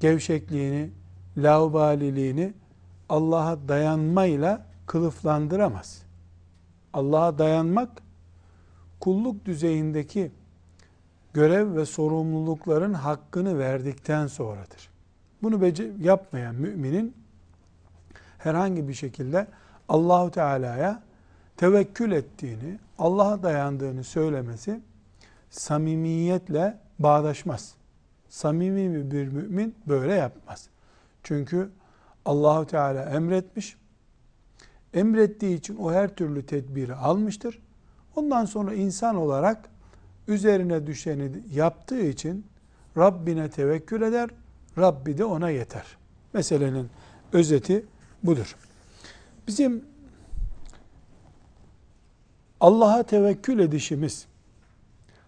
gevşekliğini, 0.00 0.90
laubaliliğini 1.36 2.54
Allah'a 3.08 3.68
dayanmayla 3.68 4.66
kılıflandıramaz. 4.86 6.02
Allah'a 6.92 7.38
dayanmak 7.38 8.02
kulluk 9.00 9.44
düzeyindeki 9.44 10.30
görev 11.34 11.76
ve 11.76 11.86
sorumlulukların 11.86 12.94
hakkını 12.94 13.58
verdikten 13.58 14.26
sonradır. 14.26 14.90
Bunu 15.42 15.60
yapmayan 16.00 16.54
müminin 16.54 17.14
herhangi 18.38 18.88
bir 18.88 18.94
şekilde 18.94 19.46
Allahu 19.88 20.30
Teala'ya 20.30 21.02
tevekkül 21.56 22.12
ettiğini, 22.12 22.78
Allah'a 22.98 23.42
dayandığını 23.42 24.04
söylemesi 24.04 24.80
samimiyetle 25.50 26.78
bağdaşmaz. 26.98 27.74
Samimi 28.28 29.10
bir 29.10 29.28
mümin 29.28 29.74
böyle 29.86 30.14
yapmaz. 30.14 30.68
Çünkü 31.22 31.70
Allahu 32.24 32.66
Teala 32.66 33.02
emretmiş. 33.04 33.76
Emrettiği 34.94 35.58
için 35.58 35.76
o 35.76 35.92
her 35.92 36.14
türlü 36.14 36.46
tedbiri 36.46 36.94
almıştır. 36.94 37.62
Ondan 38.16 38.44
sonra 38.44 38.74
insan 38.74 39.16
olarak 39.16 39.68
üzerine 40.28 40.86
düşeni 40.86 41.30
yaptığı 41.52 42.00
için 42.00 42.46
Rabbine 42.96 43.50
tevekkül 43.50 44.02
eder. 44.02 44.30
Rabbi 44.78 45.18
de 45.18 45.24
ona 45.24 45.50
yeter. 45.50 45.84
Meselenin 46.32 46.90
özeti 47.32 47.86
budur. 48.22 48.56
Bizim 49.46 49.84
Allah'a 52.60 53.02
tevekkül 53.02 53.58
edişimiz 53.58 54.26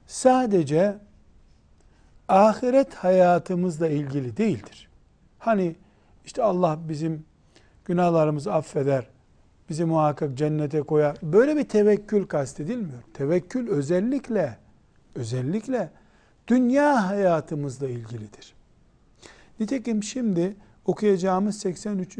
sadece 0.06 0.98
ahiret 2.28 2.94
hayatımızla 2.94 3.88
ilgili 3.88 4.36
değildir. 4.36 4.88
Hani 5.38 5.76
işte 6.24 6.42
Allah 6.42 6.78
bizim 6.88 7.24
günahlarımızı 7.84 8.54
affeder, 8.54 9.06
bizi 9.68 9.84
muhakkak 9.84 10.38
cennete 10.38 10.82
koyar. 10.82 11.16
Böyle 11.22 11.56
bir 11.56 11.64
tevekkül 11.64 12.26
kastedilmiyor. 12.26 13.02
Tevekkül 13.14 13.68
özellikle 13.68 14.58
özellikle 15.14 15.90
dünya 16.48 17.08
hayatımızla 17.08 17.88
ilgilidir. 17.88 18.54
Nitekim 19.60 20.02
şimdi 20.02 20.56
okuyacağımız 20.86 21.58
83. 21.58 22.18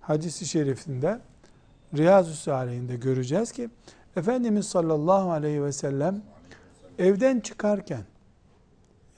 hadisi 0.00 0.46
şerifinde 0.46 1.20
Riyazu 1.96 2.34
Salihinde 2.34 2.96
göreceğiz 2.96 3.52
ki 3.52 3.70
Efendimiz 4.16 4.66
sallallahu 4.66 5.30
aleyhi 5.30 5.62
ve 5.64 5.72
sellem 5.72 6.22
evden 6.98 7.40
çıkarken 7.40 8.02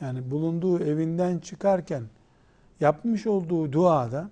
yani 0.00 0.30
bulunduğu 0.30 0.80
evinden 0.80 1.38
çıkarken 1.38 2.02
yapmış 2.80 3.26
olduğu 3.26 3.72
duada 3.72 4.30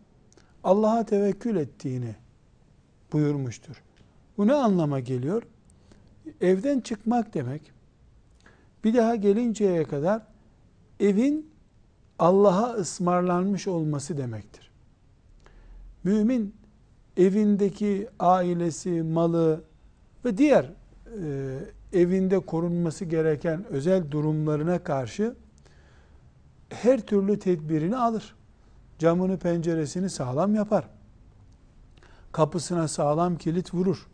Allah'a 0.64 1.04
tevekkül 1.04 1.56
ettiğini 1.56 2.14
buyurmuştur. 3.12 3.82
Bu 4.38 4.46
ne 4.46 4.54
anlama 4.54 5.00
geliyor? 5.00 5.42
Evden 6.40 6.80
çıkmak 6.80 7.34
demek 7.34 7.72
bir 8.84 8.94
daha 8.94 9.16
gelinceye 9.16 9.84
kadar 9.84 10.22
evin 11.00 11.50
Allah'a 12.18 12.72
ısmarlanmış 12.72 13.68
olması 13.68 14.18
demektir. 14.18 14.70
Mümin 16.04 16.54
evindeki 17.16 18.08
ailesi, 18.18 19.02
malı 19.02 19.64
ve 20.24 20.38
diğer 20.38 20.64
e, 21.22 21.58
evinde 21.92 22.38
korunması 22.38 23.04
gereken 23.04 23.64
özel 23.64 24.10
durumlarına 24.10 24.78
karşı 24.78 25.34
her 26.68 27.00
türlü 27.00 27.38
tedbirini 27.38 27.96
alır. 27.96 28.34
Camını 28.98 29.38
penceresini 29.38 30.10
sağlam 30.10 30.54
yapar. 30.54 30.88
Kapısına 32.38 32.88
sağlam 32.88 33.36
kilit 33.36 33.74
vurur. 33.74 34.06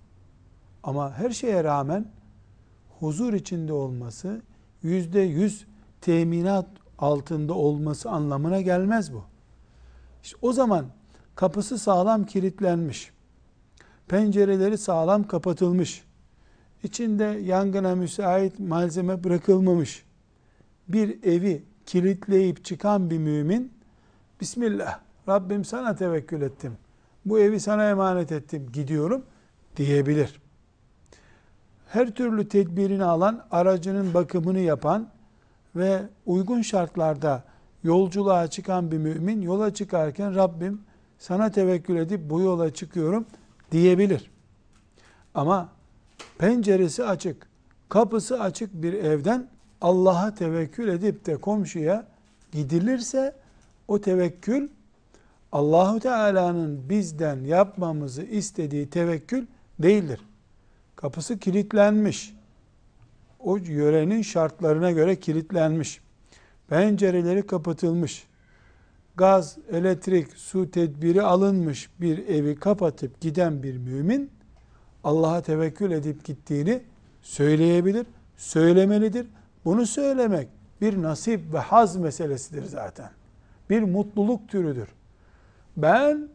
Ama 0.82 1.12
her 1.12 1.30
şeye 1.30 1.64
rağmen 1.64 2.06
huzur 2.98 3.32
içinde 3.32 3.72
olması, 3.72 4.42
yüzde 4.82 5.20
yüz 5.20 5.66
teminat 6.00 6.66
altında 6.98 7.54
olması 7.54 8.10
anlamına 8.10 8.60
gelmez 8.60 9.12
bu. 9.12 9.24
İşte 10.22 10.36
o 10.42 10.52
zaman 10.52 10.86
kapısı 11.34 11.78
sağlam 11.78 12.26
kilitlenmiş, 12.26 13.12
pencereleri 14.08 14.78
sağlam 14.78 15.26
kapatılmış, 15.26 16.04
içinde 16.82 17.24
yangına 17.24 17.94
müsait 17.94 18.60
malzeme 18.60 19.24
bırakılmamış 19.24 20.04
bir 20.88 21.22
evi 21.22 21.64
kilitleyip 21.86 22.64
çıkan 22.64 23.10
bir 23.10 23.18
mümin, 23.18 23.72
Bismillah, 24.40 25.00
Rabbim 25.28 25.64
sana 25.64 25.96
tevekkül 25.96 26.42
ettim, 26.42 26.76
bu 27.24 27.38
evi 27.38 27.60
sana 27.60 27.90
emanet 27.90 28.32
ettim, 28.32 28.66
gidiyorum 28.72 29.22
diyebilir. 29.76 30.40
Her 31.88 32.10
türlü 32.10 32.48
tedbirini 32.48 33.04
alan, 33.04 33.44
aracının 33.50 34.14
bakımını 34.14 34.60
yapan 34.60 35.08
ve 35.76 36.02
uygun 36.26 36.62
şartlarda 36.62 37.44
yolculuğa 37.84 38.46
çıkan 38.46 38.90
bir 38.90 38.98
mümin 38.98 39.42
yola 39.42 39.74
çıkarken 39.74 40.34
Rabbim 40.34 40.80
sana 41.18 41.50
tevekkül 41.50 41.96
edip 41.96 42.30
bu 42.30 42.40
yola 42.40 42.74
çıkıyorum 42.74 43.26
diyebilir. 43.72 44.30
Ama 45.34 45.68
penceresi 46.38 47.04
açık, 47.04 47.46
kapısı 47.88 48.40
açık 48.40 48.74
bir 48.74 48.92
evden 48.92 49.48
Allah'a 49.80 50.34
tevekkül 50.34 50.88
edip 50.88 51.26
de 51.26 51.36
komşuya 51.36 52.06
gidilirse 52.52 53.36
o 53.88 54.00
tevekkül 54.00 54.68
Allahu 55.54 56.00
Teala'nın 56.00 56.88
bizden 56.88 57.44
yapmamızı 57.44 58.22
istediği 58.22 58.90
tevekkül 58.90 59.46
değildir. 59.78 60.20
Kapısı 60.96 61.38
kilitlenmiş. 61.38 62.34
O 63.40 63.56
yörenin 63.56 64.22
şartlarına 64.22 64.90
göre 64.90 65.16
kilitlenmiş. 65.16 66.00
Pencereleri 66.68 67.46
kapatılmış. 67.46 68.26
Gaz, 69.16 69.58
elektrik, 69.72 70.32
su 70.32 70.70
tedbiri 70.70 71.22
alınmış 71.22 71.90
bir 72.00 72.28
evi 72.28 72.54
kapatıp 72.54 73.20
giden 73.20 73.62
bir 73.62 73.76
mümin 73.76 74.30
Allah'a 75.04 75.42
tevekkül 75.42 75.90
edip 75.90 76.24
gittiğini 76.24 76.82
söyleyebilir, 77.22 78.06
söylemelidir. 78.36 79.26
Bunu 79.64 79.86
söylemek 79.86 80.48
bir 80.80 81.02
nasip 81.02 81.52
ve 81.52 81.58
haz 81.58 81.96
meselesidir 81.96 82.64
zaten. 82.64 83.10
Bir 83.70 83.82
mutluluk 83.82 84.48
türüdür. 84.48 84.88
Ben 85.76 86.28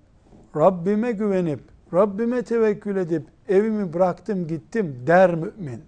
Rabbime 0.56 1.12
güvenip, 1.12 1.60
Rabbime 1.94 2.42
tevekkül 2.42 2.96
edip 2.96 3.24
evimi 3.50 3.94
bıraktım 3.94 4.48
gittim 4.48 5.04
der 5.08 5.36
mümin. 5.36 5.82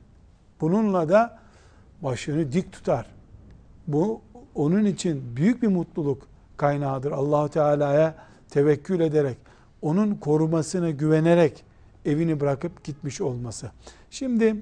Bununla 0.61 1.09
da 1.09 1.39
başını 2.01 2.51
dik 2.51 2.71
tutar. 2.71 3.05
Bu 3.87 4.21
onun 4.55 4.85
için 4.85 5.35
büyük 5.35 5.63
bir 5.63 5.67
mutluluk 5.67 6.27
kaynağıdır. 6.57 7.11
Allahu 7.11 7.49
Teala'ya 7.49 8.15
tevekkül 8.49 8.99
ederek, 8.99 9.37
onun 9.81 10.15
korumasına 10.15 10.89
güvenerek 10.89 11.63
evini 12.05 12.39
bırakıp 12.39 12.83
gitmiş 12.83 13.21
olması. 13.21 13.71
Şimdi 14.09 14.55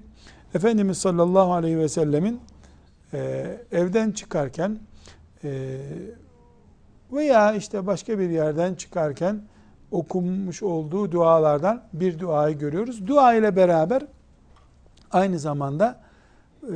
Efendimiz 0.54 0.98
sallallahu 0.98 1.54
aleyhi 1.54 1.78
ve 1.78 1.90
sellemin 1.90 2.40
e, 3.14 3.20
evden 3.72 4.12
çıkarken 4.12 4.80
e, 5.44 5.78
veya 7.12 7.54
işte 7.54 7.88
başka 7.88 8.20
bir 8.20 8.30
yerden 8.30 8.74
çıkarken 8.74 9.42
okunmuş 9.92 10.64
olduğu 10.64 11.12
dualardan 11.12 11.84
bir 11.94 12.20
duayı 12.20 12.58
görüyoruz. 12.58 13.08
Dua 13.08 13.34
ile 13.34 13.56
beraber 13.56 14.06
aynı 15.12 15.40
zamanda 15.40 16.02
e, 16.64 16.76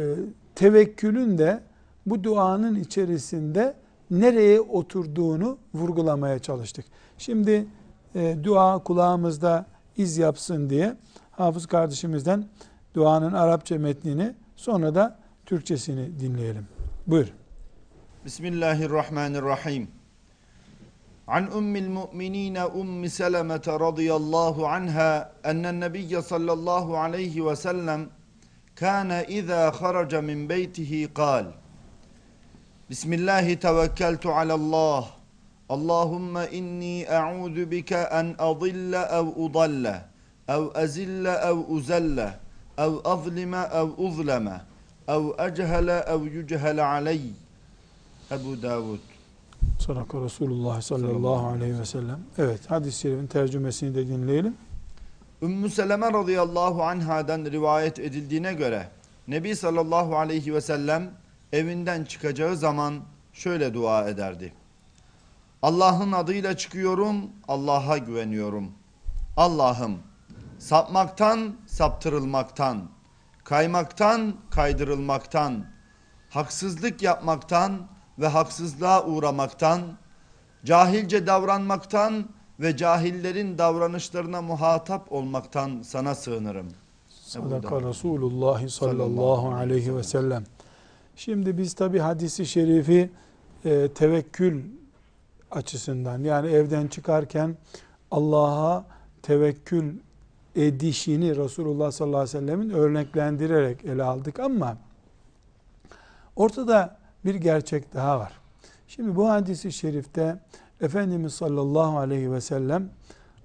tevekkülün 0.56 1.38
de 1.38 1.60
bu 2.06 2.24
duanın 2.24 2.76
içerisinde 2.76 3.74
nereye 4.12 4.62
oturduğunu 4.62 5.58
vurgulamaya 5.74 6.40
çalıştık. 6.40 6.86
Şimdi 7.18 7.66
e, 8.16 8.38
dua 8.44 8.84
kulağımızda 8.84 9.66
iz 9.98 10.18
yapsın 10.18 10.70
diye 10.70 10.96
Hafız 11.32 11.66
kardeşimizden 11.66 12.46
duanın 12.94 13.34
Arapça 13.34 13.78
metnini 13.78 14.36
sonra 14.56 14.96
da 14.96 15.20
Türkçesini 15.46 16.20
dinleyelim. 16.20 16.68
Buyur. 17.08 17.34
Bismillahirrahmanirrahim. 18.26 20.03
عن 21.28 21.48
أم 21.48 21.76
المؤمنين 21.76 22.58
أم 22.58 23.08
سلمة 23.08 23.64
رضي 23.68 24.16
الله 24.16 24.68
عنها 24.68 25.32
أن 25.46 25.66
النبي 25.66 26.22
صلى 26.22 26.54
الله 26.54 26.98
عليه 26.98 27.42
وسلم 27.42 28.10
كان 28.76 29.12
إذا 29.12 29.72
خرج 29.72 30.16
من 30.16 30.48
بيته 30.48 31.10
قال 31.16 31.52
بسم 32.90 33.14
الله 33.14 33.54
توكلت 33.54 34.26
على 34.28 34.54
الله 34.54 35.06
اللهم 35.72 36.38
إني 36.38 37.12
أعوذ 37.16 37.66
بك 37.66 37.94
أن 37.94 38.36
أضل 38.40 38.96
أو 38.96 39.46
أضل 39.46 40.00
أو 40.50 40.68
أزل 40.72 41.28
أو 41.28 41.78
أزل 41.78 42.20
أو 42.80 43.00
أظلم 43.00 43.56
أو 43.56 44.08
أظلم 44.08 44.60
أو 45.10 45.32
أجهل 45.32 45.90
أو 45.90 46.26
يجهل 46.26 46.80
علي. 46.80 47.32
أبو 48.32 48.54
داود. 48.54 49.13
Sadaka 49.80 50.22
Resulullah 50.22 50.82
sallallahu 50.82 51.48
aleyhi 51.48 51.80
ve 51.80 51.86
sellem. 51.86 52.20
Evet 52.38 52.72
hadis-i 52.72 53.00
şerifin 53.00 53.28
tercümesini 53.28 53.96
de 53.96 54.08
dinleyelim. 54.08 54.56
Ümmü 55.42 55.70
Seleme 55.70 56.14
radıyallahu 56.14 56.84
anhadan 56.84 57.46
rivayet 57.46 58.00
edildiğine 58.00 58.54
göre 58.54 58.88
Nebi 59.28 59.56
sallallahu 59.56 60.18
aleyhi 60.18 60.54
ve 60.54 60.62
sellem 60.62 61.12
evinden 61.54 62.04
çıkacağı 62.04 62.58
zaman 62.58 63.00
şöyle 63.34 63.74
dua 63.74 64.10
ederdi. 64.10 64.54
Allah'ın 65.62 66.12
adıyla 66.12 66.58
çıkıyorum, 66.58 67.16
Allah'a 67.48 67.98
güveniyorum. 67.98 68.72
Allah'ım 69.38 69.98
sapmaktan, 70.60 71.56
saptırılmaktan, 71.68 72.90
kaymaktan, 73.44 74.36
kaydırılmaktan, 74.50 75.66
haksızlık 76.30 77.02
yapmaktan 77.02 77.88
ve 78.20 78.28
haksızlığa 78.28 79.06
uğramaktan, 79.06 79.82
cahilce 80.66 81.28
davranmaktan 81.28 82.30
ve 82.60 82.78
cahillerin 82.78 83.58
davranışlarına 83.58 84.42
muhatap 84.42 85.12
olmaktan 85.12 85.82
sana 85.82 86.16
sığınırım. 86.16 86.68
Sadaka 87.10 87.82
Resulullah 87.82 88.68
sallallahu 88.68 89.54
aleyhi 89.54 89.96
ve 89.96 90.04
sellem. 90.04 90.44
Şimdi 91.16 91.58
biz 91.58 91.74
tabi 91.74 92.00
hadisi 92.00 92.46
şerifi 92.46 93.12
e, 93.66 93.88
tevekkül 93.88 94.64
açısından 95.52 96.24
yani 96.24 96.50
evden 96.50 96.88
çıkarken 96.88 97.58
Allah'a 98.12 98.86
tevekkül 99.22 99.94
edişini 100.56 101.36
Resulullah 101.36 101.92
sallallahu 101.92 102.20
aleyhi 102.22 102.38
ve 102.38 102.40
sellemin 102.40 102.70
örneklendirerek 102.70 103.86
ele 103.86 104.04
aldık 104.04 104.40
ama 104.40 104.78
ortada 106.36 106.98
bir 107.26 107.36
gerçek 107.36 107.94
daha 107.94 108.20
var. 108.20 108.34
Şimdi 108.88 109.16
bu 109.16 109.30
hadisi 109.30 109.72
şerifte 109.72 110.40
Efendimiz 110.82 111.34
sallallahu 111.34 111.98
aleyhi 111.98 112.32
ve 112.32 112.42
sellem 112.42 112.90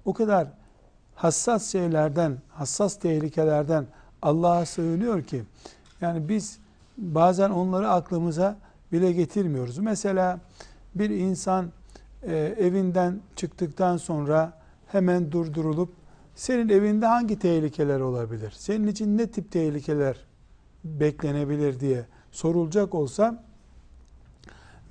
o 0.05 0.13
kadar 0.13 0.47
hassas 1.15 1.71
şeylerden, 1.71 2.37
hassas 2.49 2.99
tehlikelerden 2.99 3.85
Allah'a 4.21 4.65
sığınıyor 4.65 5.23
ki 5.23 5.43
yani 6.01 6.29
biz 6.29 6.59
bazen 6.97 7.49
onları 7.49 7.89
aklımıza 7.89 8.57
bile 8.91 9.11
getirmiyoruz. 9.11 9.77
Mesela 9.77 10.39
bir 10.95 11.09
insan 11.09 11.71
e, 12.23 12.35
evinden 12.37 13.19
çıktıktan 13.35 13.97
sonra 13.97 14.53
hemen 14.87 15.31
durdurulup 15.31 15.93
senin 16.35 16.69
evinde 16.69 17.05
hangi 17.05 17.39
tehlikeler 17.39 17.99
olabilir? 17.99 18.53
Senin 18.57 18.87
için 18.87 19.17
ne 19.17 19.27
tip 19.27 19.51
tehlikeler 19.51 20.17
beklenebilir 20.83 21.79
diye 21.79 22.05
sorulacak 22.31 22.95
olsa 22.95 23.43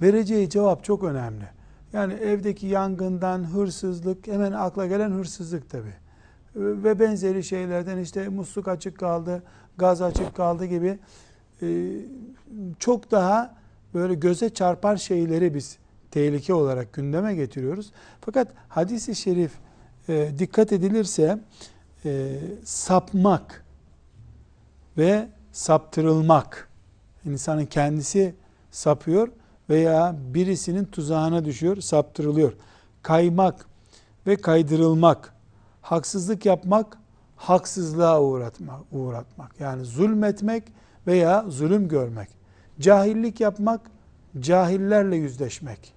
vereceği 0.02 0.50
cevap 0.50 0.84
çok 0.84 1.04
önemli. 1.04 1.44
Yani 1.92 2.12
evdeki 2.12 2.66
yangından 2.66 3.44
hırsızlık 3.44 4.26
hemen 4.26 4.52
akla 4.52 4.86
gelen 4.86 5.10
hırsızlık 5.10 5.70
tabi. 5.70 5.94
Ve 6.56 7.00
benzeri 7.00 7.44
şeylerden 7.44 7.98
işte 7.98 8.28
musluk 8.28 8.68
açık 8.68 8.98
kaldı, 8.98 9.42
gaz 9.78 10.02
açık 10.02 10.34
kaldı 10.34 10.64
gibi 10.64 10.98
e, 11.62 11.90
çok 12.78 13.10
daha 13.10 13.54
böyle 13.94 14.14
göze 14.14 14.50
çarpar 14.50 14.96
şeyleri 14.96 15.54
biz 15.54 15.78
tehlike 16.10 16.54
olarak 16.54 16.92
gündeme 16.92 17.34
getiriyoruz. 17.34 17.92
Fakat 18.20 18.48
hadisi 18.68 19.14
şerif 19.14 19.52
e, 20.08 20.30
dikkat 20.38 20.72
edilirse 20.72 21.38
e, 22.04 22.38
sapmak 22.64 23.64
ve 24.98 25.28
saptırılmak 25.52 26.68
insanın 27.24 27.66
kendisi 27.66 28.34
sapıyor 28.70 29.28
veya 29.70 30.16
birisinin 30.34 30.84
tuzağına 30.84 31.44
düşüyor, 31.44 31.76
saptırılıyor. 31.76 32.52
Kaymak 33.02 33.66
ve 34.26 34.36
kaydırılmak, 34.36 35.34
haksızlık 35.82 36.46
yapmak, 36.46 36.98
haksızlığa 37.36 38.22
uğratmak, 38.22 38.80
uğratmak. 38.92 39.60
Yani 39.60 39.84
zulmetmek 39.84 40.64
veya 41.06 41.44
zulüm 41.48 41.88
görmek. 41.88 42.28
Cahillik 42.80 43.40
yapmak, 43.40 43.80
cahillerle 44.40 45.16
yüzleşmek. 45.16 45.94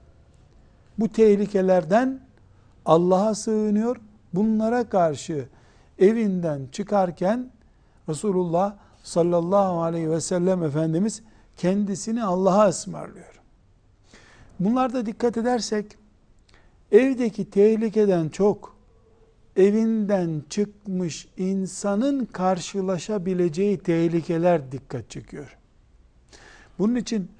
Bu 1.00 1.10
tehlikelerden 1.10 2.20
Allah'a 2.86 3.36
sığınıyor. 3.36 3.98
Bunlara 4.34 4.90
karşı 4.90 5.48
evinden 6.00 6.68
çıkarken 6.72 7.52
Resulullah 8.10 8.74
sallallahu 9.04 9.82
aleyhi 9.82 10.12
ve 10.12 10.22
sellem 10.22 10.64
Efendimiz 10.64 11.22
kendisini 11.58 12.24
Allah'a 12.24 12.68
ısmarlıyor. 12.68 13.41
Bunlarda 14.62 15.06
dikkat 15.06 15.38
edersek 15.38 15.86
evdeki 16.92 17.50
tehlikeden 17.50 18.30
çok 18.30 18.78
evinden 19.56 20.44
çıkmış 20.50 21.28
insanın 21.38 22.26
karşılaşabileceği 22.26 23.78
tehlikeler 23.78 24.72
dikkat 24.72 25.10
çekiyor. 25.10 25.58
Bunun 26.80 26.96
için 26.96 27.32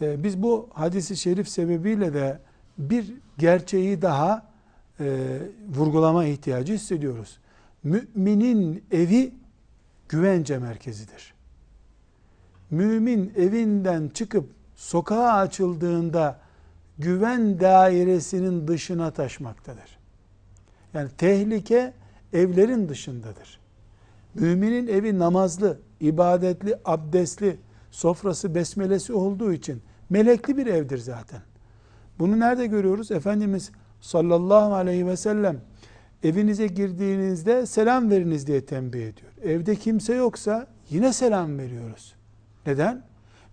e, 0.00 0.24
biz 0.24 0.42
bu 0.42 0.68
hadisi 0.72 1.16
şerif 1.16 1.48
sebebiyle 1.48 2.14
de 2.14 2.38
bir 2.78 3.14
gerçeği 3.38 4.02
daha 4.02 4.46
e, 5.00 5.38
vurgulama 5.76 6.24
ihtiyacı 6.24 6.72
hissediyoruz. 6.72 7.38
Müminin 7.84 8.84
evi 8.90 9.34
güvence 10.08 10.58
merkezidir. 10.58 11.34
Mümin 12.70 13.32
evinden 13.36 14.08
çıkıp 14.08 14.50
sokağa 14.76 15.32
açıldığında 15.32 16.47
güven 16.98 17.60
dairesinin 17.60 18.68
dışına 18.68 19.10
taşmaktadır. 19.10 19.98
Yani 20.94 21.08
tehlike 21.18 21.92
evlerin 22.32 22.88
dışındadır. 22.88 23.60
Müminin 24.34 24.86
evi 24.86 25.18
namazlı, 25.18 25.78
ibadetli, 26.00 26.76
abdestli, 26.84 27.56
sofrası, 27.90 28.54
besmelesi 28.54 29.12
olduğu 29.12 29.52
için 29.52 29.82
melekli 30.10 30.56
bir 30.56 30.66
evdir 30.66 30.98
zaten. 30.98 31.40
Bunu 32.18 32.40
nerede 32.40 32.66
görüyoruz? 32.66 33.10
Efendimiz 33.10 33.70
sallallahu 34.00 34.74
aleyhi 34.74 35.06
ve 35.06 35.16
sellem 35.16 35.60
evinize 36.22 36.66
girdiğinizde 36.66 37.66
selam 37.66 38.10
veriniz 38.10 38.46
diye 38.46 38.66
tembih 38.66 38.98
ediyor. 38.98 39.32
Evde 39.42 39.76
kimse 39.76 40.14
yoksa 40.14 40.66
yine 40.90 41.12
selam 41.12 41.58
veriyoruz. 41.58 42.14
Neden? 42.66 43.02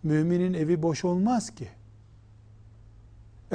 Müminin 0.04 0.54
evi 0.54 0.84
boş 0.84 1.06
olmaz 1.06 1.56
ki. 1.56 1.68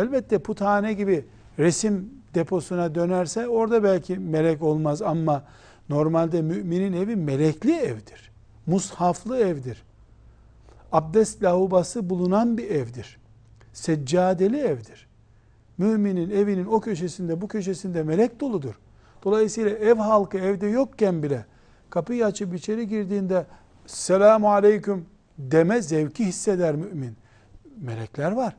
Elbette 0.00 0.38
puthane 0.38 0.92
gibi 0.92 1.24
resim 1.58 2.10
deposuna 2.34 2.94
dönerse 2.94 3.48
orada 3.48 3.84
belki 3.84 4.18
melek 4.18 4.62
olmaz 4.62 5.02
ama 5.02 5.44
normalde 5.88 6.42
müminin 6.42 6.92
evi 6.92 7.16
melekli 7.16 7.76
evdir. 7.76 8.30
Mushaflı 8.66 9.38
evdir. 9.38 9.82
Abdest 10.92 11.42
lavabası 11.42 12.10
bulunan 12.10 12.58
bir 12.58 12.70
evdir. 12.70 13.18
Seccadeli 13.72 14.58
evdir. 14.58 15.06
Müminin 15.78 16.30
evinin 16.30 16.66
o 16.66 16.80
köşesinde 16.80 17.40
bu 17.40 17.48
köşesinde 17.48 18.02
melek 18.02 18.40
doludur. 18.40 18.74
Dolayısıyla 19.24 19.70
ev 19.70 19.96
halkı 19.96 20.38
evde 20.38 20.66
yokken 20.66 21.22
bile 21.22 21.44
kapıyı 21.90 22.26
açıp 22.26 22.54
içeri 22.54 22.88
girdiğinde 22.88 23.46
selamu 23.86 24.52
aleyküm 24.52 25.06
deme 25.38 25.82
zevki 25.82 26.26
hisseder 26.26 26.74
mümin. 26.76 27.16
Melekler 27.80 28.32
var. 28.32 28.56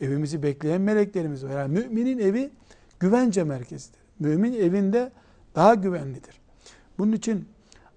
Evimizi 0.00 0.42
bekleyen 0.42 0.80
meleklerimiz 0.80 1.44
var. 1.44 1.50
Yani 1.50 1.78
müminin 1.78 2.18
evi 2.18 2.50
güvence 3.00 3.44
merkezidir. 3.44 4.00
Mümin 4.18 4.52
evinde 4.52 5.12
daha 5.54 5.74
güvenlidir. 5.74 6.40
Bunun 6.98 7.12
için 7.12 7.48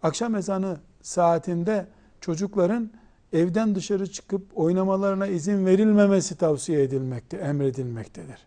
akşam 0.04 0.36
ezanı 0.36 0.78
saatinde 1.02 1.88
çocukların 2.22 2.92
evden 3.34 3.76
dışarı 3.76 4.12
çıkıp 4.12 4.42
oynamalarına 4.56 5.28
izin 5.28 5.66
verilmemesi 5.66 6.38
tavsiye 6.38 6.84
edilmekte, 6.84 7.38
emredilmektedir. 7.38 8.38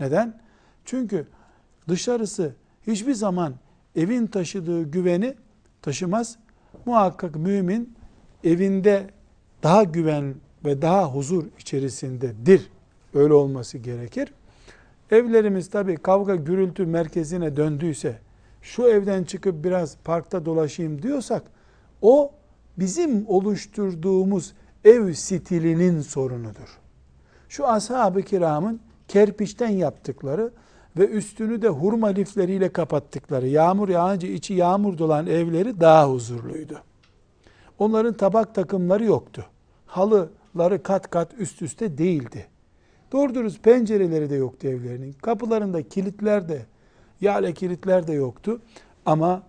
Neden? 0.00 0.40
Çünkü 0.84 1.26
dışarısı 1.88 2.54
hiçbir 2.86 3.14
zaman 3.14 3.54
evin 3.96 4.26
taşıdığı 4.26 4.82
güveni 4.82 5.34
taşımaz. 5.82 6.38
Muhakkak 6.86 7.36
mümin 7.36 7.94
evinde 8.44 9.10
daha 9.62 9.84
güven 9.84 10.34
ve 10.64 10.82
daha 10.82 11.14
huzur 11.14 11.44
içerisindedir. 11.58 12.70
Öyle 13.18 13.34
olması 13.34 13.78
gerekir. 13.78 14.32
Evlerimiz 15.10 15.70
tabi 15.70 15.96
kavga 15.96 16.34
gürültü 16.34 16.86
merkezine 16.86 17.56
döndüyse, 17.56 18.18
şu 18.62 18.82
evden 18.82 19.24
çıkıp 19.24 19.64
biraz 19.64 19.96
parkta 20.04 20.44
dolaşayım 20.44 21.02
diyorsak, 21.02 21.42
o 22.02 22.32
bizim 22.78 23.28
oluşturduğumuz 23.28 24.52
ev 24.84 25.12
stilinin 25.12 26.00
sorunudur. 26.00 26.78
Şu 27.48 27.66
ashab-ı 27.66 28.22
kiramın 28.22 28.80
kerpiçten 29.08 29.68
yaptıkları 29.68 30.50
ve 30.98 31.08
üstünü 31.08 31.62
de 31.62 31.68
hurma 31.68 32.08
lifleriyle 32.08 32.68
kapattıkları, 32.72 33.48
yağmur 33.48 33.88
yağınca 33.88 34.28
içi 34.28 34.54
yağmur 34.54 34.98
dolan 34.98 35.26
evleri 35.26 35.80
daha 35.80 36.10
huzurluydu. 36.10 36.80
Onların 37.78 38.14
tabak 38.14 38.54
takımları 38.54 39.04
yoktu. 39.04 39.46
Halıları 39.86 40.82
kat 40.82 41.10
kat 41.10 41.34
üst 41.38 41.62
üste 41.62 41.98
değildi. 41.98 42.46
Doğru 43.12 43.34
dürüst 43.34 43.62
pencereleri 43.62 44.30
de 44.30 44.34
yoktu 44.34 44.68
evlerinin. 44.68 45.12
Kapılarında 45.12 45.82
kilitler 45.82 46.48
de, 46.48 46.66
yale 47.20 47.52
kilitler 47.54 48.06
de 48.06 48.12
yoktu. 48.12 48.60
Ama 49.06 49.42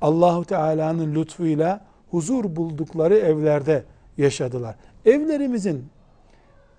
Allahu 0.00 0.44
Teala'nın 0.44 1.14
lütfuyla 1.14 1.86
huzur 2.10 2.56
buldukları 2.56 3.16
evlerde 3.16 3.84
yaşadılar. 4.18 4.76
Evlerimizin 5.04 5.84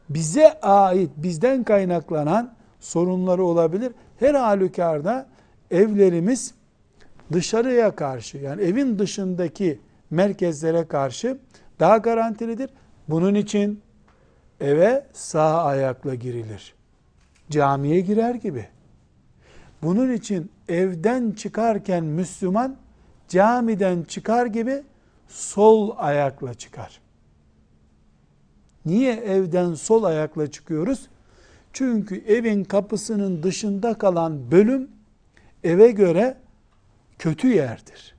bize 0.10 0.60
ait, 0.62 1.10
bizden 1.18 1.64
kaynaklanan 1.64 2.54
sorunları 2.80 3.44
olabilir. 3.44 3.92
Her 4.20 4.34
halükarda 4.36 5.28
evlerimiz 5.72 6.54
dışarıya 7.34 7.96
karşı 7.96 8.38
yani 8.38 8.62
evin 8.62 9.00
dışındaki 9.00 9.80
merkezlere 10.10 10.88
karşı 10.88 11.38
daha 11.80 11.98
garantilidir. 11.98 12.70
Bunun 13.08 13.36
için 13.36 13.82
eve 14.62 15.06
sağ 15.13 15.63
ayakla 15.63 16.15
girilir. 16.15 16.74
Camiye 17.50 18.00
girer 18.00 18.36
gibi. 18.36 18.67
Bunun 19.84 20.13
için 20.13 20.52
evden 20.69 21.32
çıkarken 21.32 22.04
Müslüman 22.04 22.78
camiden 23.28 24.04
çıkar 24.04 24.45
gibi 24.45 24.84
sol 25.28 25.93
ayakla 25.97 26.54
çıkar. 26.54 27.02
Niye 28.86 29.13
evden 29.13 29.74
sol 29.74 30.04
ayakla 30.04 30.52
çıkıyoruz? 30.52 31.08
Çünkü 31.74 32.24
evin 32.28 32.63
kapısının 32.63 33.43
dışında 33.43 33.93
kalan 33.93 34.52
bölüm 34.52 34.91
eve 35.63 35.91
göre 35.91 36.38
kötü 37.19 37.47
yerdir. 37.47 38.15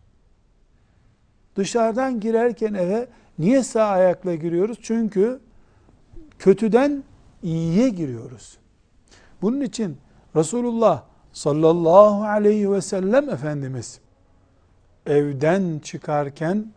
Dışarıdan 1.57 2.21
girerken 2.21 2.75
eve 2.75 3.07
niye 3.39 3.63
sağ 3.63 3.87
ayakla 3.87 4.35
giriyoruz? 4.35 4.79
Çünkü 4.83 5.41
kötüden 6.43 7.05
iyiye 7.43 7.89
giriyoruz. 7.89 8.59
Bunun 9.43 9.61
için 9.61 9.97
Resulullah 10.37 11.03
sallallahu 11.33 12.25
aleyhi 12.25 12.73
ve 12.73 12.81
sellem 12.81 13.31
Efendimiz 13.31 14.01
evden 15.07 15.79
çıkarken 15.79 16.73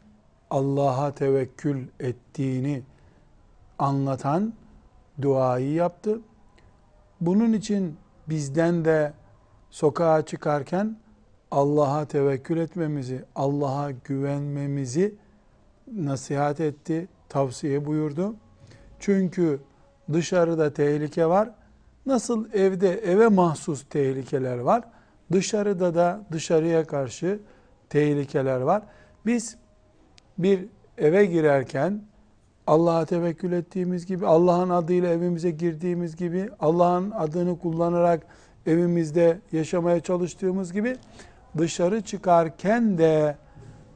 Allah'a 0.49 1.11
tevekkül 1.11 1.87
ettiğini 1.99 2.83
anlatan 3.79 4.53
duayı 5.21 5.73
yaptı. 5.73 6.19
Bunun 7.21 7.53
için 7.53 7.97
bizden 8.29 8.85
de 8.85 9.13
sokağa 9.69 10.25
çıkarken 10.25 10.97
Allah'a 11.51 12.05
tevekkül 12.05 12.57
etmemizi, 12.57 13.25
Allah'a 13.35 13.91
güvenmemizi 13.91 15.15
nasihat 15.93 16.59
etti, 16.59 17.07
tavsiye 17.29 17.85
buyurdu. 17.85 18.35
Çünkü 19.05 19.59
dışarıda 20.13 20.73
tehlike 20.73 21.25
var. 21.25 21.49
Nasıl 22.05 22.53
evde 22.53 22.93
eve 22.93 23.27
mahsus 23.27 23.85
tehlikeler 23.89 24.57
var, 24.57 24.83
dışarıda 25.31 25.95
da 25.95 26.21
dışarıya 26.31 26.85
karşı 26.85 27.39
tehlikeler 27.89 28.61
var. 28.61 28.81
Biz 29.25 29.57
bir 30.37 30.65
eve 30.97 31.25
girerken 31.25 32.01
Allah'a 32.67 33.05
tevekkül 33.05 33.51
ettiğimiz 33.51 34.05
gibi, 34.05 34.25
Allah'ın 34.25 34.69
adıyla 34.69 35.09
evimize 35.09 35.51
girdiğimiz 35.51 36.15
gibi, 36.15 36.49
Allah'ın 36.59 37.11
adını 37.11 37.59
kullanarak 37.59 38.27
evimizde 38.65 39.39
yaşamaya 39.51 39.99
çalıştığımız 39.99 40.73
gibi 40.73 40.97
dışarı 41.57 42.01
çıkarken 42.01 42.97
de 42.97 43.37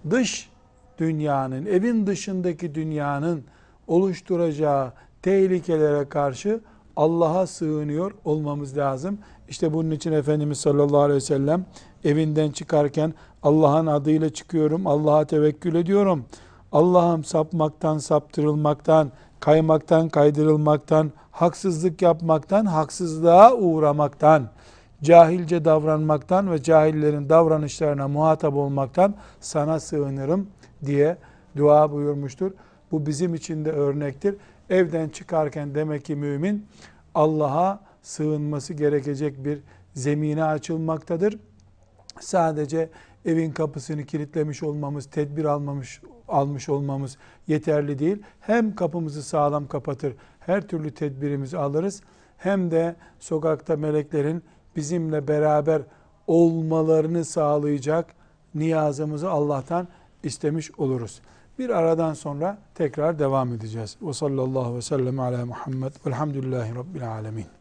dış 0.09 0.49
dünyanın, 0.97 1.65
evin 1.65 2.07
dışındaki 2.07 2.75
dünyanın 2.75 3.43
oluşturacağı 3.89 4.91
tehlikelere 5.21 6.09
karşı 6.09 6.59
Allah'a 6.95 7.47
sığınıyor 7.47 8.11
olmamız 8.25 8.77
lazım. 8.77 9.17
İşte 9.49 9.73
bunun 9.73 9.91
için 9.91 10.11
Efendimiz 10.11 10.59
sallallahu 10.59 11.01
aleyhi 11.01 11.15
ve 11.15 11.21
sellem 11.21 11.65
evinden 12.03 12.51
çıkarken 12.51 13.13
Allah'ın 13.43 13.87
adıyla 13.87 14.29
çıkıyorum, 14.29 14.87
Allah'a 14.87 15.25
tevekkül 15.25 15.75
ediyorum. 15.75 16.25
Allah'ım 16.71 17.23
sapmaktan, 17.23 17.97
saptırılmaktan, 17.97 19.11
kaymaktan, 19.39 20.09
kaydırılmaktan, 20.09 21.11
haksızlık 21.31 22.01
yapmaktan, 22.01 22.65
haksızlığa 22.65 23.53
uğramaktan, 23.53 24.49
cahilce 25.03 25.65
davranmaktan 25.65 26.51
ve 26.51 26.63
cahillerin 26.63 27.29
davranışlarına 27.29 28.07
muhatap 28.07 28.53
olmaktan 28.53 29.15
sana 29.39 29.79
sığınırım 29.79 30.47
diye 30.85 31.17
dua 31.57 31.91
buyurmuştur. 31.91 32.51
Bu 32.91 33.05
bizim 33.05 33.35
için 33.35 33.65
de 33.65 33.71
örnektir. 33.71 34.35
Evden 34.69 35.09
çıkarken 35.09 35.75
demek 35.75 36.05
ki 36.05 36.15
mümin 36.15 36.65
Allah'a 37.15 37.79
sığınması 38.01 38.73
gerekecek 38.73 39.45
bir 39.45 39.59
zemine 39.93 40.43
açılmaktadır. 40.43 41.39
Sadece 42.19 42.89
evin 43.25 43.51
kapısını 43.51 44.05
kilitlemiş 44.05 44.63
olmamız, 44.63 45.05
tedbir 45.05 45.45
almamış 45.45 46.01
almış 46.27 46.69
olmamız 46.69 47.17
yeterli 47.47 47.99
değil. 47.99 48.23
Hem 48.39 48.75
kapımızı 48.75 49.23
sağlam 49.23 49.67
kapatır, 49.67 50.13
her 50.39 50.67
türlü 50.67 50.91
tedbirimizi 50.91 51.57
alırız. 51.57 52.01
Hem 52.37 52.71
de 52.71 52.95
sokakta 53.19 53.77
meleklerin 53.77 54.43
bizimle 54.75 55.27
beraber 55.27 55.81
olmalarını 56.27 57.25
sağlayacak 57.25 58.13
niyazımızı 58.55 59.29
Allah'tan 59.29 59.87
istemiş 60.23 60.71
oluruz. 60.79 61.21
Bir 61.59 61.69
aradan 61.69 62.13
sonra 62.13 62.57
tekrar 62.75 63.19
devam 63.19 63.53
edeceğiz. 63.53 63.97
Ve 64.01 64.13
sallallahu 64.13 64.75
ve 64.75 64.81
sellem 64.81 65.19
ala 65.19 65.45
Muhammed 65.45 65.91
velhamdülillahi 66.05 66.75
rabbil 66.75 67.11
alemin. 67.11 67.58